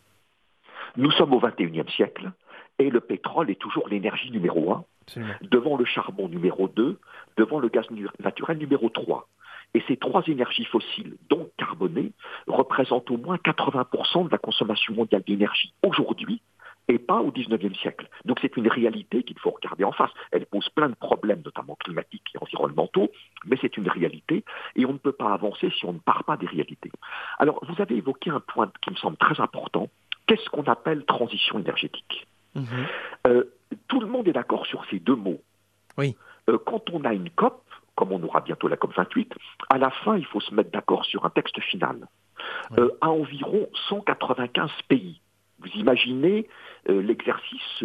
Nous 0.96 1.10
sommes 1.12 1.34
au 1.34 1.40
XXIe 1.40 1.90
siècle 1.90 2.32
et 2.78 2.90
le 2.90 3.00
pétrole 3.00 3.50
est 3.50 3.60
toujours 3.60 3.88
l'énergie 3.88 4.30
numéro 4.30 4.72
un, 4.72 4.84
devant 5.42 5.76
le 5.76 5.84
charbon 5.84 6.28
numéro 6.28 6.68
2, 6.68 6.98
devant 7.36 7.58
le 7.58 7.68
gaz 7.68 7.86
naturel 8.20 8.58
numéro 8.58 8.88
3. 8.88 9.28
Et 9.74 9.82
ces 9.88 9.96
trois 9.96 10.22
énergies 10.26 10.64
fossiles, 10.64 11.16
donc 11.28 11.48
carbonées, 11.58 12.12
représentent 12.46 13.10
au 13.10 13.18
moins 13.18 13.36
80% 13.36 14.26
de 14.26 14.30
la 14.30 14.38
consommation 14.38 14.94
mondiale 14.94 15.22
d'énergie 15.26 15.74
aujourd'hui 15.82 16.40
et 16.88 16.98
pas 16.98 17.18
au 17.18 17.32
XIXe 17.32 17.76
siècle. 17.78 18.08
Donc 18.24 18.38
c'est 18.40 18.56
une 18.56 18.68
réalité 18.68 19.22
qu'il 19.22 19.38
faut 19.38 19.50
regarder 19.50 19.84
en 19.84 19.92
face. 19.92 20.10
Elle 20.30 20.46
pose 20.46 20.68
plein 20.70 20.88
de 20.88 20.94
problèmes, 20.94 21.42
notamment 21.44 21.76
climatiques 21.76 22.28
et 22.34 22.38
environnementaux, 22.38 23.10
mais 23.44 23.58
c'est 23.60 23.76
une 23.76 23.88
réalité 23.88 24.44
et 24.76 24.86
on 24.86 24.92
ne 24.92 24.98
peut 24.98 25.12
pas 25.12 25.32
avancer 25.32 25.70
si 25.70 25.84
on 25.84 25.92
ne 25.92 25.98
part 25.98 26.24
pas 26.24 26.36
des 26.36 26.46
réalités. 26.46 26.92
Alors 27.38 27.62
vous 27.68 27.82
avez 27.82 27.96
évoqué 27.96 28.30
un 28.30 28.40
point 28.40 28.70
qui 28.82 28.90
me 28.90 28.96
semble 28.96 29.16
très 29.16 29.40
important, 29.40 29.88
Qu'est-ce 30.26 30.48
qu'on 30.50 30.64
appelle 30.64 31.04
transition 31.04 31.58
énergétique 31.58 32.26
mhm. 32.54 32.66
euh, 33.26 33.44
Tout 33.88 34.00
le 34.00 34.06
monde 34.06 34.28
est 34.28 34.32
d'accord 34.32 34.66
sur 34.66 34.84
ces 34.90 34.98
deux 34.98 35.14
mots. 35.14 35.40
Oui. 35.98 36.16
Euh, 36.48 36.58
quand 36.64 36.90
on 36.90 37.04
a 37.04 37.14
une 37.14 37.30
COP, 37.30 37.62
comme 37.94 38.12
on 38.12 38.22
aura 38.22 38.40
bientôt 38.40 38.68
la 38.68 38.76
COP 38.76 38.94
28, 38.94 39.32
à 39.70 39.78
la 39.78 39.90
fin, 39.90 40.16
il 40.16 40.26
faut 40.26 40.40
se 40.40 40.54
mettre 40.54 40.70
d'accord 40.70 41.04
sur 41.04 41.24
un 41.24 41.30
texte 41.30 41.60
final. 41.60 42.06
Euh, 42.78 42.90
à 43.00 43.10
environ 43.10 43.68
195 43.88 44.70
pays. 44.88 45.20
Vous 45.58 45.68
imaginez 45.74 46.46
l'exercice 46.86 47.82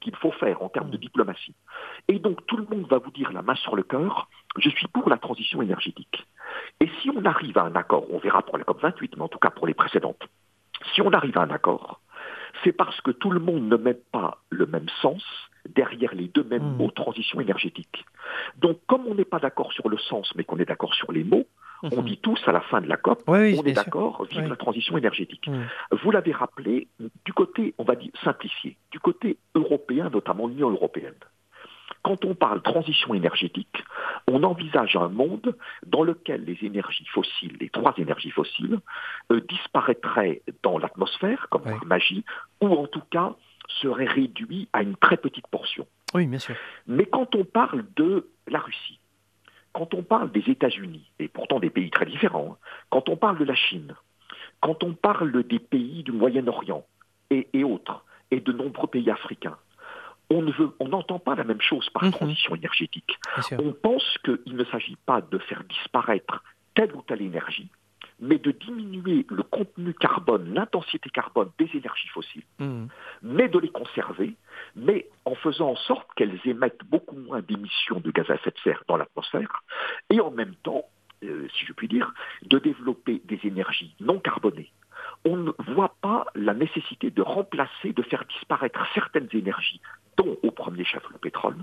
qu'il 0.00 0.16
faut 0.16 0.30
faire 0.30 0.62
en 0.62 0.68
termes 0.68 0.90
de 0.90 0.96
diplomatie. 0.96 1.54
Et 2.08 2.18
donc 2.18 2.46
tout 2.46 2.56
le 2.56 2.64
monde 2.64 2.86
va 2.88 2.98
vous 2.98 3.10
dire 3.10 3.32
la 3.32 3.42
main 3.42 3.56
sur 3.56 3.74
le 3.74 3.82
cœur, 3.82 4.28
je 4.58 4.70
suis 4.70 4.86
pour 4.86 5.10
la 5.10 5.18
transition 5.18 5.60
énergétique. 5.60 6.24
Et 6.80 6.88
si 7.02 7.10
on 7.10 7.24
arrive 7.24 7.58
à 7.58 7.64
un 7.64 7.74
accord, 7.74 8.06
on 8.10 8.18
verra 8.18 8.42
pour 8.42 8.56
la 8.58 8.64
COP 8.64 8.80
28, 8.80 9.16
mais 9.16 9.22
en 9.22 9.28
tout 9.28 9.40
cas 9.40 9.50
pour 9.50 9.66
les 9.66 9.74
précédentes, 9.74 10.22
si 10.94 11.02
on 11.02 11.12
arrive 11.12 11.36
à 11.38 11.42
un 11.42 11.50
accord, 11.50 12.00
c'est 12.62 12.72
parce 12.72 13.00
que 13.00 13.10
tout 13.10 13.30
le 13.30 13.40
monde 13.40 13.68
ne 13.68 13.76
met 13.76 13.94
pas 13.94 14.38
le 14.50 14.66
même 14.66 14.88
sens 15.02 15.22
derrière 15.68 16.14
les 16.14 16.28
deux 16.28 16.44
mêmes 16.44 16.74
hmm. 16.74 16.76
mots 16.76 16.90
transition 16.90 17.40
énergétique. 17.40 18.04
Donc 18.58 18.78
comme 18.86 19.06
on 19.06 19.14
n'est 19.14 19.24
pas 19.24 19.38
d'accord 19.38 19.72
sur 19.72 19.88
le 19.88 19.98
sens, 19.98 20.32
mais 20.36 20.44
qu'on 20.44 20.58
est 20.58 20.64
d'accord 20.64 20.94
sur 20.94 21.10
les 21.12 21.24
mots, 21.24 21.46
on 21.82 22.00
hmm. 22.00 22.04
dit 22.04 22.18
tous 22.18 22.40
à 22.46 22.52
la 22.52 22.60
fin 22.60 22.80
de 22.80 22.88
la 22.88 22.96
COP, 22.96 23.22
on 23.26 23.34
est 23.34 23.72
d'accord, 23.72 24.24
vive 24.30 24.48
la 24.48 24.56
transition 24.56 24.96
énergétique. 24.96 25.48
Hmm. 25.48 25.64
Vous 26.02 26.10
l'avez 26.10 26.32
rappelé, 26.32 26.88
du 27.24 27.32
côté, 27.32 27.74
on 27.78 27.84
va 27.84 27.96
dire, 27.96 28.10
simplifié, 28.22 28.76
du 28.90 29.00
côté 29.00 29.38
européen, 29.54 30.10
notamment 30.10 30.46
l'Union 30.46 30.70
européenne 30.70 31.14
quand 32.04 32.24
on 32.26 32.34
parle 32.34 32.62
transition 32.62 33.14
énergétique, 33.14 33.82
on 34.28 34.42
envisage 34.44 34.94
un 34.94 35.08
monde 35.08 35.56
dans 35.86 36.04
lequel 36.04 36.44
les 36.44 36.58
énergies 36.62 37.06
fossiles, 37.06 37.56
les 37.58 37.70
trois 37.70 37.94
énergies 37.96 38.30
fossiles, 38.30 38.78
euh, 39.32 39.40
disparaîtraient 39.48 40.42
dans 40.62 40.78
l'atmosphère, 40.78 41.48
comme 41.50 41.62
par 41.62 41.84
magie, 41.86 42.24
ou 42.60 42.68
en 42.68 42.86
tout 42.86 43.02
cas 43.10 43.34
seraient 43.80 44.06
réduits 44.06 44.68
à 44.74 44.82
une 44.82 44.96
très 44.96 45.16
petite 45.16 45.46
portion. 45.48 45.86
Oui, 46.12 46.26
bien 46.26 46.38
sûr. 46.38 46.54
Mais 46.86 47.06
quand 47.06 47.34
on 47.34 47.44
parle 47.44 47.86
de 47.96 48.28
la 48.48 48.58
Russie, 48.60 49.00
quand 49.72 49.94
on 49.94 50.02
parle 50.02 50.30
des 50.30 50.44
États-Unis, 50.46 51.10
et 51.18 51.28
pourtant 51.28 51.58
des 51.58 51.70
pays 51.70 51.90
très 51.90 52.06
différents, 52.06 52.58
quand 52.90 53.08
on 53.08 53.16
parle 53.16 53.38
de 53.38 53.44
la 53.44 53.54
Chine, 53.54 53.94
quand 54.60 54.84
on 54.84 54.92
parle 54.92 55.42
des 55.44 55.58
pays 55.58 56.02
du 56.02 56.12
Moyen-Orient 56.12 56.84
et 57.30 57.64
autres, 57.64 58.04
et 58.30 58.40
de 58.40 58.52
nombreux 58.52 58.88
pays 58.88 59.10
africains, 59.10 59.56
on 60.30 60.88
n'entend 60.88 61.18
pas 61.18 61.34
la 61.34 61.44
même 61.44 61.60
chose 61.60 61.88
par 61.90 62.04
mhm. 62.04 62.12
transition 62.12 62.54
énergétique. 62.54 63.18
On 63.52 63.72
pense 63.72 64.18
qu'il 64.24 64.56
ne 64.56 64.64
s'agit 64.64 64.96
pas 65.06 65.20
de 65.20 65.38
faire 65.38 65.62
disparaître 65.64 66.42
telle 66.74 66.94
ou 66.94 67.02
telle 67.02 67.22
énergie, 67.22 67.68
mais 68.20 68.38
de 68.38 68.50
diminuer 68.50 69.26
le 69.28 69.42
contenu 69.42 69.94
carbone, 69.94 70.54
l'intensité 70.54 71.10
carbone 71.10 71.50
des 71.58 71.68
énergies 71.74 72.08
fossiles, 72.08 72.44
mhm. 72.58 72.88
mais 73.22 73.48
de 73.48 73.58
les 73.58 73.70
conserver, 73.70 74.34
mais 74.76 75.08
en 75.24 75.34
faisant 75.34 75.70
en 75.70 75.76
sorte 75.76 76.08
qu'elles 76.16 76.40
émettent 76.44 76.84
beaucoup 76.88 77.16
moins 77.16 77.40
d'émissions 77.40 78.00
de 78.00 78.10
gaz 78.10 78.30
à 78.30 78.34
effet 78.34 78.50
de 78.50 78.58
serre 78.62 78.82
dans 78.88 78.96
l'atmosphère, 78.96 79.62
et 80.10 80.20
en 80.20 80.30
même 80.30 80.54
temps, 80.62 80.84
euh, 81.22 81.48
si 81.56 81.66
je 81.66 81.72
puis 81.72 81.88
dire, 81.88 82.12
de 82.42 82.58
développer 82.58 83.20
des 83.24 83.40
énergies 83.44 83.94
non 84.00 84.18
carbonées. 84.18 84.70
On 85.24 85.36
ne 85.36 85.52
voit 85.72 85.94
pas 86.00 86.26
la 86.34 86.54
nécessité 86.54 87.10
de 87.10 87.22
remplacer, 87.22 87.92
de 87.92 88.02
faire 88.02 88.24
disparaître 88.26 88.80
certaines 88.94 89.28
énergies 89.32 89.80
dont 90.16 90.36
au 90.42 90.50
premier 90.50 90.84
chef 90.84 91.02
le 91.10 91.18
pétrole, 91.18 91.56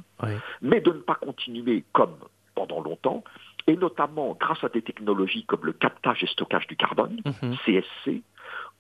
mais 0.62 0.82
de 0.82 0.92
ne 0.92 1.00
pas 1.00 1.16
continuer 1.16 1.84
comme 1.94 2.18
pendant 2.56 2.82
longtemps, 2.82 3.24
et 3.68 3.76
notamment 3.76 4.36
grâce 4.40 4.64
à 4.64 4.70
des 4.70 4.82
technologies 4.82 5.46
comme 5.46 5.66
le 5.66 5.74
captage 5.74 6.24
et 6.24 6.28
stockage 6.28 6.68
du 6.68 6.76
carbone, 6.76 7.22
CSC, 7.66 8.08
mhm. 8.08 8.22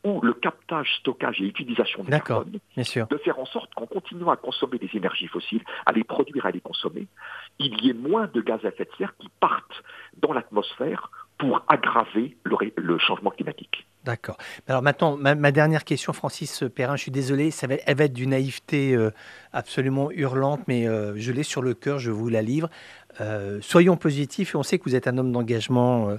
ou 0.04 0.21
le 0.21 0.34
captage, 0.34 0.89
stockage 1.00 1.41
et 1.41 1.45
utilisation 1.45 2.04
du 2.04 2.12
carbone, 2.12 2.60
de 2.76 3.17
faire 3.17 3.39
en 3.39 3.45
sorte 3.45 3.74
qu'en 3.76 3.86
continuant 3.86 4.32
à 4.32 4.38
consommer 4.38 4.78
des 4.78 4.89
énergies 4.93 5.28
fossiles, 5.28 5.63
à 5.86 5.91
les 5.91 6.04
produire, 6.04 6.45
à 6.45 6.52
les 6.52 6.62
consommer, 6.62 7.08
il 7.60 7.84
y 7.84 7.89
ait 7.89 7.93
moins 7.93 8.28
de 8.28 8.41
gaz 8.41 8.60
à 8.65 8.69
effet 8.69 8.86
de 8.86 8.91
serre 8.97 9.15
qui 9.17 9.30
partent 9.39 9.84
dans 10.17 10.34
l'atmosphère 10.34 11.12
pour 11.38 11.63
aggraver 11.67 12.38
le 12.43 12.97
changement 12.97 13.32
climatique. 13.32 13.86
D'accord. 14.04 14.38
Alors 14.68 14.82
maintenant, 14.82 15.16
ma, 15.16 15.52
dernière 15.52 15.84
question, 15.84 16.12
Francis 16.12 16.64
Perrin, 16.74 16.96
je 16.96 17.04
suis 17.04 17.12
désolé, 17.12 17.52
ça 17.52 17.68
va, 17.68 17.76
elle 17.86 17.98
va 17.98 18.06
être 18.06 18.14
d'une 18.14 18.32
naïveté 18.32 18.96
euh, 18.96 19.12
absolument 19.54 20.10
hurlante, 20.10 20.62
mais 20.68 20.88
euh, 20.88 21.14
je 21.18 21.32
l'ai 21.32 21.44
sur 21.44 21.62
le 21.62 21.76
cœur, 21.76 22.00
je 22.00 22.10
vous 22.10 22.28
la 22.28 22.42
livre. 22.42 22.68
Euh, 23.19 23.60
soyons 23.62 23.97
positifs, 23.97 24.56
on 24.56 24.63
sait 24.63 24.80
que 24.80 24.86
vous 24.86 24.95
êtes 24.95 25.08
un 25.08 25.17
homme 25.17 25.32
d'engagement 25.32 26.15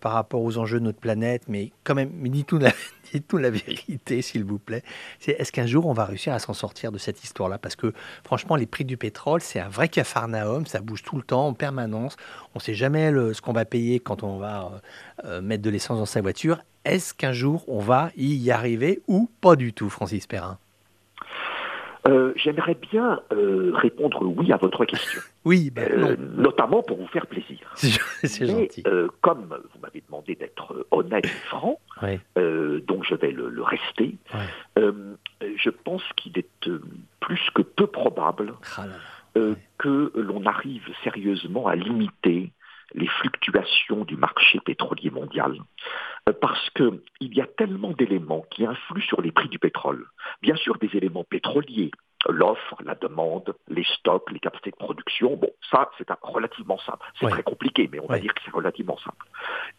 par 0.00 0.12
rapport 0.12 0.42
aux 0.42 0.58
enjeux 0.58 0.80
de 0.80 0.84
notre 0.84 0.98
planète, 0.98 1.42
mais 1.48 1.72
quand 1.84 1.94
même, 1.94 2.10
dites-nous 2.28 2.58
la, 2.58 2.72
la 3.32 3.50
vérité, 3.50 4.22
s'il 4.22 4.44
vous 4.44 4.58
plaît. 4.58 4.82
Est-ce 5.26 5.52
qu'un 5.52 5.66
jour, 5.66 5.86
on 5.86 5.92
va 5.92 6.04
réussir 6.04 6.32
à 6.32 6.38
s'en 6.38 6.54
sortir 6.54 6.90
de 6.90 6.98
cette 6.98 7.22
histoire-là? 7.22 7.58
Parce 7.58 7.76
que 7.76 7.92
franchement, 8.24 8.56
les 8.56 8.66
prix 8.66 8.84
du 8.84 8.96
pétrole, 8.96 9.40
c'est 9.40 9.60
un 9.60 9.68
vrai 9.68 9.88
cafarnaum, 9.88 10.66
ça 10.66 10.80
bouge 10.80 11.02
tout 11.02 11.16
le 11.16 11.22
temps, 11.22 11.46
en 11.46 11.54
permanence. 11.54 12.16
On 12.54 12.58
ne 12.58 12.62
sait 12.62 12.74
jamais 12.74 13.10
ce 13.32 13.40
qu'on 13.40 13.52
va 13.52 13.64
payer 13.64 14.00
quand 14.00 14.22
on 14.22 14.38
va 14.38 14.80
mettre 15.42 15.62
de 15.62 15.70
l'essence 15.70 15.98
dans 15.98 16.06
sa 16.06 16.20
voiture 16.20 16.58
est-ce 16.84 17.14
qu'un 17.14 17.32
jour 17.32 17.64
on 17.68 17.80
va 17.80 18.10
y 18.16 18.50
arriver 18.50 19.02
ou 19.08 19.28
pas 19.40 19.56
du 19.56 19.72
tout, 19.72 19.88
Francis 19.88 20.26
Perrin? 20.26 20.58
Euh, 22.06 22.32
J'aimerais 22.36 22.74
bien 22.74 23.20
euh, 23.32 23.72
répondre 23.74 24.22
oui 24.22 24.52
à 24.52 24.56
votre 24.56 24.84
question. 24.84 25.20
oui, 25.44 25.70
ben 25.70 25.90
euh, 25.90 26.16
notamment 26.36 26.82
pour 26.82 26.98
vous 26.98 27.06
faire 27.08 27.26
plaisir. 27.26 27.58
C'est 27.74 28.46
gentil. 28.46 28.82
comme 29.20 29.56
vous 29.72 29.80
m'avez 29.80 30.02
demandé 30.06 30.34
d'être 30.34 30.86
honnête 30.90 31.26
et 31.26 31.48
franc, 31.48 31.80
donc 32.02 33.04
je 33.04 33.14
vais 33.14 33.30
le, 33.32 33.62
rester, 33.62 34.16
je 34.76 35.70
pense 35.70 36.02
qu'il 36.16 36.38
est 36.38 36.70
plus 37.20 37.50
que 37.54 37.62
peu 37.62 37.86
probable 37.86 38.54
ah 38.76 38.86
que 39.78 40.12
l'on 40.14 40.46
arrive 40.46 40.84
sérieusement 41.02 41.66
à 41.66 41.74
limiter 41.74 42.52
les 42.94 43.08
fluctuations 43.08 44.04
du 44.04 44.16
marché 44.16 44.60
pétrolier 44.60 45.10
mondial, 45.10 45.58
euh, 46.28 46.32
parce 46.40 46.70
qu'il 46.70 47.00
y 47.20 47.40
a 47.40 47.46
tellement 47.46 47.92
d'éléments 47.92 48.44
qui 48.50 48.64
influent 48.64 49.02
sur 49.02 49.20
les 49.20 49.32
prix 49.32 49.48
du 49.48 49.58
pétrole. 49.58 50.06
Bien 50.42 50.56
sûr, 50.56 50.78
des 50.78 50.90
éléments 50.94 51.24
pétroliers, 51.24 51.90
l'offre, 52.28 52.76
la 52.84 52.94
demande, 52.94 53.54
les 53.68 53.84
stocks, 53.98 54.30
les 54.30 54.38
capacités 54.38 54.70
de 54.70 54.76
production, 54.76 55.36
bon, 55.36 55.50
ça, 55.70 55.90
c'est 55.98 56.06
relativement 56.22 56.78
simple. 56.78 57.04
C'est 57.20 57.28
très 57.28 57.42
compliqué, 57.42 57.88
mais 57.92 58.00
on 58.00 58.06
va 58.06 58.18
dire 58.18 58.32
que 58.32 58.40
c'est 58.44 58.54
relativement 58.54 58.96
simple. 58.98 59.26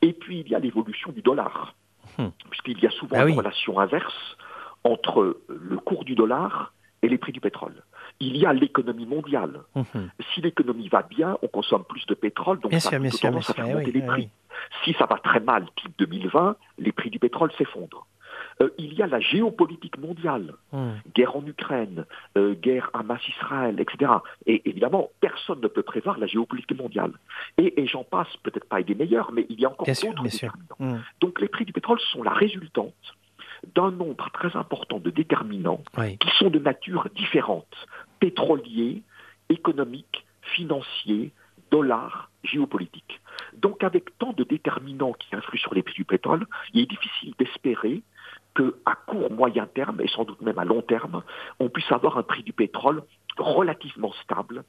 Et 0.02 0.14
puis, 0.14 0.42
il 0.42 0.50
y 0.50 0.56
a 0.56 0.60
l'évolution 0.60 1.12
du 1.12 1.22
dollar, 1.22 1.74
hum. 2.18 2.32
puisqu'il 2.50 2.80
y 2.80 2.88
a 2.88 2.92
souvent 2.92 3.18
ah 3.20 3.28
une 3.28 3.38
relation 3.38 3.80
inverse 3.80 4.38
entre 4.84 5.40
le 5.48 5.78
cours 5.78 6.06
du 6.06 6.14
dollar 6.14 6.74
et 7.02 7.08
les 7.10 7.18
prix 7.18 7.32
du 7.32 7.42
pétrole 7.42 7.82
il 8.20 8.38
y 8.38 8.46
a 8.46 8.54
l'économie 8.54 9.06
mondiale. 9.06 9.62
Mhm. 9.76 10.10
Si 10.34 10.42
l'économie 10.42 10.90
va 10.90 11.04
bien, 11.04 11.38
on 11.42 11.48
consomme 11.48 11.84
plus 11.84 12.06
de 12.06 12.14
pétrole, 12.14 12.60
donc 12.60 12.74
ça 12.74 12.90
a 12.90 13.00
tendance 13.00 13.50
à 13.50 13.54
faire 13.54 13.68
monter 13.68 13.92
les 13.92 14.02
prix. 14.02 14.30
Si 14.84 14.94
ça 14.94 15.06
va 15.06 15.18
très 15.18 15.40
mal, 15.40 15.66
type 15.76 15.94
2020, 15.98 16.56
les 16.80 16.92
prix 16.92 17.10
du 17.10 17.20
pétrole 17.20 17.52
s'effondrent. 17.58 18.08
Euh, 18.62 18.70
il 18.78 18.94
y 18.94 19.02
a 19.02 19.08
la 19.08 19.20
géopolitique 19.20 19.98
mondiale, 19.98 20.54
mhm. 20.72 21.02
guerre 21.14 21.36
en 21.36 21.46
Ukraine, 21.46 22.06
euh, 22.38 22.54
guerre 22.54 22.90
Hamas-Israël, 22.94 23.80
etc. 23.80 24.12
Et 24.46 24.62
évidemment, 24.70 25.10
personne 25.20 25.60
ne 25.60 25.68
peut 25.68 25.84
prévoir 25.84 26.18
la 26.18 26.28
géopolitique 26.28 26.78
mondiale. 26.78 27.12
Et, 27.58 27.86
j'en 27.88 28.04
passe, 28.04 28.30
peut-être 28.44 28.66
pas 28.66 28.82
des 28.82 28.96
meilleurs, 28.96 29.32
mais 29.32 29.46
il 29.50 29.60
y 29.60 29.66
a 29.66 29.70
encore 29.70 29.86
d'autres. 29.88 30.58
Mhm. 30.80 31.02
Donc 31.20 31.42
les 31.42 31.48
prix 31.48 31.66
du 31.66 31.74
pétrole 31.74 32.00
sont 32.00 32.24
la 32.24 32.32
résultante 32.32 32.94
d'un 33.74 33.92
nombre 33.92 34.30
très 34.32 34.56
important 34.56 35.00
de 35.00 35.10
déterminants 35.10 35.84
qui 35.96 36.30
sont 36.38 36.50
de 36.50 36.60
nature 36.60 37.08
différente, 37.16 37.88
pétroliers, 38.20 39.04
économiques, 39.50 40.26
financiers, 40.42 41.32
dollars, 41.72 42.30
géopolitiques. 42.44 43.20
Donc 43.54 43.84
avec 43.84 44.18
tant 44.18 44.34
de 44.34 44.44
déterminants 44.44 45.14
qui 45.14 45.36
influent 45.36 45.60
sur 45.60 45.74
les 45.74 45.84
prix 45.84 45.96
du 45.96 46.06
pétrole, 46.06 46.46
il 46.74 46.82
est 46.82 46.90
difficile 46.90 47.34
d'espérer 47.40 48.04
qu'à 48.56 48.96
court, 49.08 49.32
moyen 49.32 49.68
terme, 49.68 50.00
et 50.02 50.08
sans 50.08 50.24
doute 50.24 50.42
même 50.42 50.60
à 50.60 50.66
long 50.66 50.82
terme, 50.82 51.24
on 51.60 51.70
puisse 51.70 51.92
avoir 51.92 52.18
un 52.18 52.24
prix 52.24 52.44
du 52.44 52.54
pétrole 52.54 53.04
relativement 53.38 54.14
stable, 54.24 54.64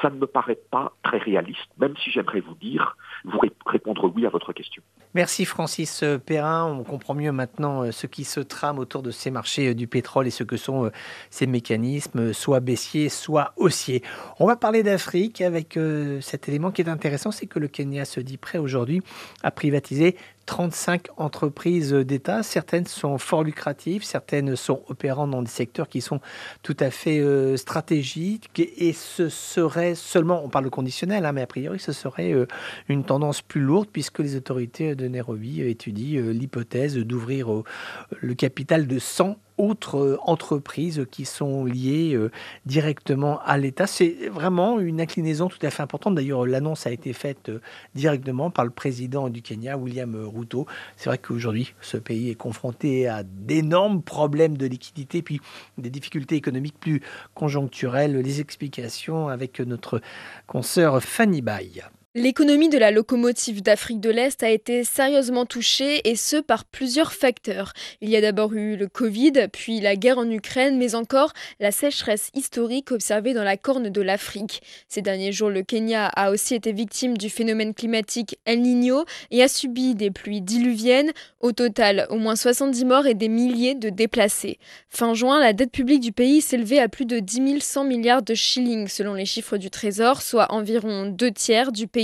ça 0.00 0.10
ne 0.10 0.16
me 0.16 0.26
paraît 0.26 0.58
pas 0.70 0.92
très 1.02 1.18
réaliste, 1.18 1.68
même 1.78 1.96
si 1.96 2.10
j'aimerais 2.10 2.40
vous 2.40 2.54
dire, 2.54 2.96
vous 3.24 3.40
répondre 3.66 4.12
oui 4.14 4.26
à 4.26 4.30
votre 4.30 4.52
question. 4.52 4.82
Merci 5.14 5.46
Francis 5.46 6.04
Perrin. 6.26 6.66
On 6.66 6.84
comprend 6.84 7.14
mieux 7.14 7.32
maintenant 7.32 7.84
euh, 7.84 7.92
ce 7.92 8.06
qui 8.06 8.24
se 8.24 8.40
trame 8.40 8.78
autour 8.78 9.02
de 9.02 9.10
ces 9.10 9.30
marchés 9.30 9.68
euh, 9.68 9.74
du 9.74 9.86
pétrole 9.86 10.26
et 10.26 10.30
ce 10.30 10.44
que 10.44 10.58
sont 10.58 10.84
euh, 10.84 10.90
ces 11.30 11.46
mécanismes, 11.46 12.34
soit 12.34 12.60
baissiers, 12.60 13.08
soit 13.08 13.52
haussiers. 13.56 14.02
On 14.38 14.46
va 14.46 14.56
parler 14.56 14.82
d'Afrique 14.82 15.40
avec 15.40 15.78
cet 16.20 16.48
élément 16.48 16.70
qui 16.70 16.82
est 16.82 16.88
intéressant, 16.88 17.30
c'est 17.30 17.46
que 17.46 17.58
le 17.58 17.68
Kenya 17.68 18.04
se 18.04 18.20
dit 18.20 18.36
prêt 18.36 18.58
aujourd'hui 18.58 19.02
à 19.42 19.50
privatiser 19.50 20.16
35 20.46 21.08
entreprises 21.16 21.92
d'État. 21.92 22.42
Certaines 22.42 22.86
sont 22.86 23.18
fort 23.18 23.44
lucratives, 23.44 24.02
certaines 24.02 24.56
sont 24.56 24.82
opérantes 24.88 25.30
dans 25.30 25.42
des 25.42 25.50
secteurs 25.50 25.88
qui 25.88 26.00
sont 26.00 26.20
tout 26.62 26.76
à 26.80 26.90
fait 26.90 27.22
stratégiques 27.56 28.50
et 28.56 28.92
ce 28.92 29.28
serait 29.28 29.77
seulement, 29.94 30.42
on 30.44 30.48
parle 30.48 30.64
de 30.64 30.70
conditionnel, 30.70 31.24
hein, 31.24 31.32
mais 31.32 31.42
a 31.42 31.46
priori 31.46 31.78
ce 31.78 31.92
serait 31.92 32.32
euh, 32.32 32.46
une 32.88 33.04
tendance 33.04 33.42
plus 33.42 33.60
lourde 33.60 33.88
puisque 33.92 34.20
les 34.20 34.36
autorités 34.36 34.94
de 34.94 35.08
Nairobi 35.08 35.62
étudient 35.62 36.22
euh, 36.22 36.32
l'hypothèse 36.32 36.96
d'ouvrir 36.96 37.52
euh, 37.52 37.64
le 38.20 38.34
capital 38.34 38.86
de 38.86 38.98
100 38.98 39.36
autres 39.58 40.18
entreprises 40.22 41.06
qui 41.10 41.24
sont 41.24 41.64
liées 41.64 42.18
directement 42.64 43.40
à 43.44 43.58
l'État. 43.58 43.86
C'est 43.86 44.28
vraiment 44.30 44.80
une 44.80 45.00
inclinaison 45.00 45.48
tout 45.48 45.58
à 45.62 45.70
fait 45.70 45.82
importante. 45.82 46.14
D'ailleurs, 46.14 46.46
l'annonce 46.46 46.86
a 46.86 46.90
été 46.90 47.12
faite 47.12 47.50
directement 47.94 48.50
par 48.50 48.64
le 48.64 48.70
président 48.70 49.28
du 49.28 49.42
Kenya, 49.42 49.76
William 49.76 50.14
Ruto. 50.14 50.66
C'est 50.96 51.10
vrai 51.10 51.18
qu'aujourd'hui, 51.18 51.74
ce 51.80 51.96
pays 51.96 52.30
est 52.30 52.34
confronté 52.34 53.08
à 53.08 53.22
d'énormes 53.22 54.02
problèmes 54.02 54.56
de 54.56 54.66
liquidité, 54.66 55.22
puis 55.22 55.40
des 55.76 55.90
difficultés 55.90 56.36
économiques 56.36 56.78
plus 56.78 57.02
conjoncturelles. 57.34 58.16
Les 58.16 58.40
explications 58.40 59.28
avec 59.28 59.60
notre 59.60 60.00
consoeur 60.46 61.02
Fanny 61.02 61.42
Baye. 61.42 61.82
L'économie 62.14 62.70
de 62.70 62.78
la 62.78 62.90
locomotive 62.90 63.62
d'Afrique 63.62 64.00
de 64.00 64.08
l'Est 64.08 64.42
a 64.42 64.48
été 64.48 64.82
sérieusement 64.82 65.44
touchée 65.44 66.00
et 66.08 66.16
ce 66.16 66.38
par 66.38 66.64
plusieurs 66.64 67.12
facteurs. 67.12 67.74
Il 68.00 68.08
y 68.08 68.16
a 68.16 68.22
d'abord 68.22 68.54
eu 68.54 68.76
le 68.76 68.88
Covid, 68.88 69.48
puis 69.52 69.78
la 69.80 69.94
guerre 69.94 70.16
en 70.16 70.30
Ukraine, 70.30 70.78
mais 70.78 70.94
encore 70.94 71.34
la 71.60 71.70
sécheresse 71.70 72.30
historique 72.32 72.92
observée 72.92 73.34
dans 73.34 73.44
la 73.44 73.58
corne 73.58 73.90
de 73.90 74.00
l'Afrique. 74.00 74.62
Ces 74.88 75.02
derniers 75.02 75.32
jours, 75.32 75.50
le 75.50 75.62
Kenya 75.62 76.06
a 76.06 76.30
aussi 76.30 76.54
été 76.54 76.72
victime 76.72 77.18
du 77.18 77.28
phénomène 77.28 77.74
climatique 77.74 78.38
El 78.46 78.62
Niño 78.62 79.04
et 79.30 79.42
a 79.42 79.48
subi 79.48 79.94
des 79.94 80.10
pluies 80.10 80.40
diluviennes. 80.40 81.12
Au 81.40 81.52
total, 81.52 82.06
au 82.08 82.16
moins 82.16 82.36
70 82.36 82.86
morts 82.86 83.06
et 83.06 83.14
des 83.14 83.28
milliers 83.28 83.74
de 83.74 83.90
déplacés. 83.90 84.58
Fin 84.88 85.12
juin, 85.12 85.38
la 85.40 85.52
dette 85.52 85.72
publique 85.72 86.00
du 86.00 86.12
pays 86.12 86.40
s'élevait 86.40 86.80
à 86.80 86.88
plus 86.88 87.04
de 87.04 87.18
10 87.18 87.60
100 87.60 87.84
milliards 87.84 88.22
de 88.22 88.34
shillings 88.34 88.88
selon 88.88 89.12
les 89.12 89.26
chiffres 89.26 89.58
du 89.58 89.68
Trésor, 89.68 90.22
soit 90.22 90.50
environ 90.52 91.04
deux 91.04 91.30
tiers 91.30 91.70
du 91.70 91.86
pays 91.86 91.97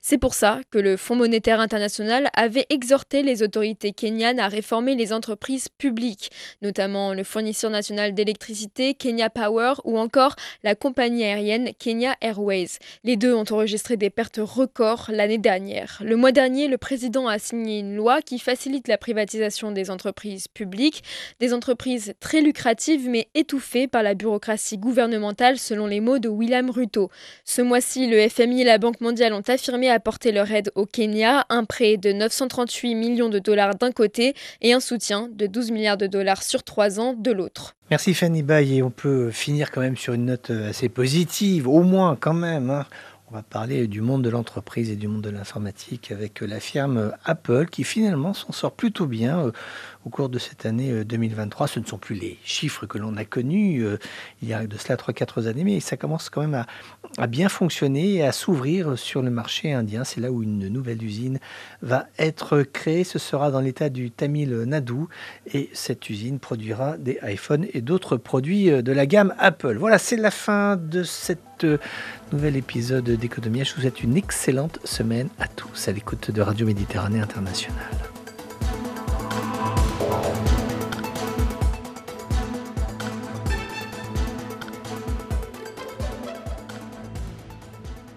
c'est 0.00 0.18
pour 0.18 0.34
ça 0.34 0.60
que 0.70 0.78
le 0.78 0.96
Fonds 0.96 1.16
monétaire 1.16 1.60
international 1.60 2.28
avait 2.34 2.66
exhorté 2.70 3.22
les 3.22 3.42
autorités 3.42 3.92
kenyanes 3.92 4.38
à 4.38 4.48
réformer 4.48 4.94
les 4.94 5.12
entreprises 5.12 5.68
publiques, 5.68 6.30
notamment 6.62 7.14
le 7.14 7.24
fournisseur 7.24 7.70
national 7.70 8.14
d'électricité 8.14 8.94
Kenya 8.94 9.30
Power 9.30 9.74
ou 9.84 9.98
encore 9.98 10.36
la 10.62 10.74
compagnie 10.74 11.24
aérienne 11.24 11.70
Kenya 11.78 12.16
Airways. 12.20 12.78
Les 13.04 13.16
deux 13.16 13.34
ont 13.34 13.44
enregistré 13.50 13.96
des 13.96 14.10
pertes 14.10 14.40
records 14.42 15.10
l'année 15.12 15.38
dernière. 15.38 16.00
Le 16.04 16.16
mois 16.16 16.32
dernier, 16.32 16.68
le 16.68 16.78
président 16.78 17.26
a 17.26 17.38
signé 17.38 17.80
une 17.80 17.96
loi 17.96 18.22
qui 18.22 18.38
facilite 18.38 18.88
la 18.88 18.98
privatisation 18.98 19.72
des 19.72 19.90
entreprises 19.90 20.48
publiques, 20.48 21.02
des 21.40 21.52
entreprises 21.52 22.14
très 22.20 22.40
lucratives 22.40 23.08
mais 23.08 23.28
étouffées 23.34 23.88
par 23.88 24.02
la 24.02 24.14
bureaucratie 24.14 24.78
gouvernementale 24.78 25.58
selon 25.58 25.86
les 25.86 26.00
mots 26.00 26.18
de 26.18 26.28
William 26.28 26.70
Ruto. 26.70 27.10
Ce 27.44 27.62
mois-ci, 27.62 28.06
le 28.06 28.28
FMI 28.28 28.62
et 28.62 28.64
la 28.64 28.78
Banque 28.78 29.00
mondiale 29.00 29.07
ont 29.08 29.42
affirmé 29.46 29.90
apporter 29.90 30.32
leur 30.32 30.50
aide 30.50 30.70
au 30.74 30.86
Kenya, 30.86 31.46
un 31.48 31.64
prêt 31.64 31.96
de 31.96 32.12
938 32.12 32.94
millions 32.94 33.28
de 33.28 33.38
dollars 33.38 33.74
d'un 33.74 33.92
côté 33.92 34.34
et 34.60 34.72
un 34.72 34.80
soutien 34.80 35.28
de 35.32 35.46
12 35.46 35.70
milliards 35.70 35.96
de 35.96 36.06
dollars 36.06 36.42
sur 36.42 36.62
trois 36.62 37.00
ans 37.00 37.14
de 37.14 37.30
l'autre. 37.30 37.74
Merci 37.90 38.14
Fanny 38.14 38.42
Bay 38.42 38.68
et 38.68 38.82
on 38.82 38.90
peut 38.90 39.30
finir 39.30 39.70
quand 39.70 39.80
même 39.80 39.96
sur 39.96 40.14
une 40.14 40.26
note 40.26 40.50
assez 40.50 40.88
positive, 40.88 41.68
au 41.68 41.82
moins 41.82 42.16
quand 42.20 42.34
même. 42.34 42.70
Hein. 42.70 42.86
On 43.30 43.34
va 43.34 43.42
parler 43.42 43.86
du 43.88 44.00
monde 44.00 44.24
de 44.24 44.30
l'entreprise 44.30 44.90
et 44.90 44.96
du 44.96 45.06
monde 45.06 45.20
de 45.20 45.28
l'informatique 45.28 46.10
avec 46.12 46.40
la 46.40 46.60
firme 46.60 47.12
Apple 47.26 47.66
qui 47.66 47.84
finalement 47.84 48.32
s'en 48.32 48.52
sort 48.52 48.72
plutôt 48.72 49.04
bien 49.04 49.40
euh, 49.40 49.52
au 50.04 50.10
cours 50.10 50.28
de 50.28 50.38
cette 50.38 50.66
année 50.66 51.04
2023. 51.04 51.64
Euh, 51.64 51.68
Ce 51.68 51.80
ne 51.80 51.84
sont 51.84 51.98
plus 51.98 52.14
les 52.14 52.38
chiffres 52.44 52.86
que 52.86 52.98
l'on 52.98 53.16
a 53.16 53.24
connus 53.24 53.84
euh, 53.84 53.98
il 54.42 54.48
y 54.48 54.54
a 54.54 54.66
de 54.66 54.76
cela 54.76 54.96
3-4 54.96 55.48
années, 55.48 55.64
mais 55.64 55.80
ça 55.80 55.96
commence 55.96 56.30
quand 56.30 56.40
même 56.40 56.64
à, 57.18 57.26
bien 57.26 57.48
fonctionner 57.48 58.14
et 58.14 58.24
à 58.24 58.32
s'ouvrir 58.32 58.98
sur 58.98 59.22
le 59.22 59.30
marché 59.30 59.72
indien. 59.72 60.04
C'est 60.04 60.20
là 60.20 60.30
où 60.30 60.42
une 60.42 60.68
nouvelle 60.68 61.02
usine 61.02 61.38
va 61.82 62.06
être 62.18 62.62
créée. 62.62 63.04
Ce 63.04 63.18
sera 63.18 63.50
dans 63.50 63.60
l'état 63.60 63.88
du 63.88 64.10
Tamil 64.10 64.50
Nadu 64.66 65.06
et 65.52 65.70
cette 65.72 66.08
usine 66.10 66.38
produira 66.38 66.96
des 66.96 67.18
iPhones 67.22 67.66
et 67.72 67.80
d'autres 67.80 68.16
produits 68.16 68.66
de 68.66 68.92
la 68.92 69.06
gamme 69.06 69.34
Apple. 69.38 69.76
Voilà, 69.78 69.98
c'est 69.98 70.16
la 70.16 70.30
fin 70.30 70.76
de 70.76 71.02
cette 71.02 71.66
nouvel 72.32 72.56
épisode 72.56 73.08
d'Économie. 73.10 73.64
Je 73.64 73.74
vous 73.74 73.80
souhaite 73.80 74.02
une 74.02 74.16
excellente 74.16 74.78
semaine 74.84 75.28
à 75.38 75.48
tous 75.48 75.88
à 75.88 75.92
l'écoute 75.92 76.30
de 76.30 76.40
Radio 76.40 76.66
Méditerranée 76.66 77.20
Internationale. 77.20 78.17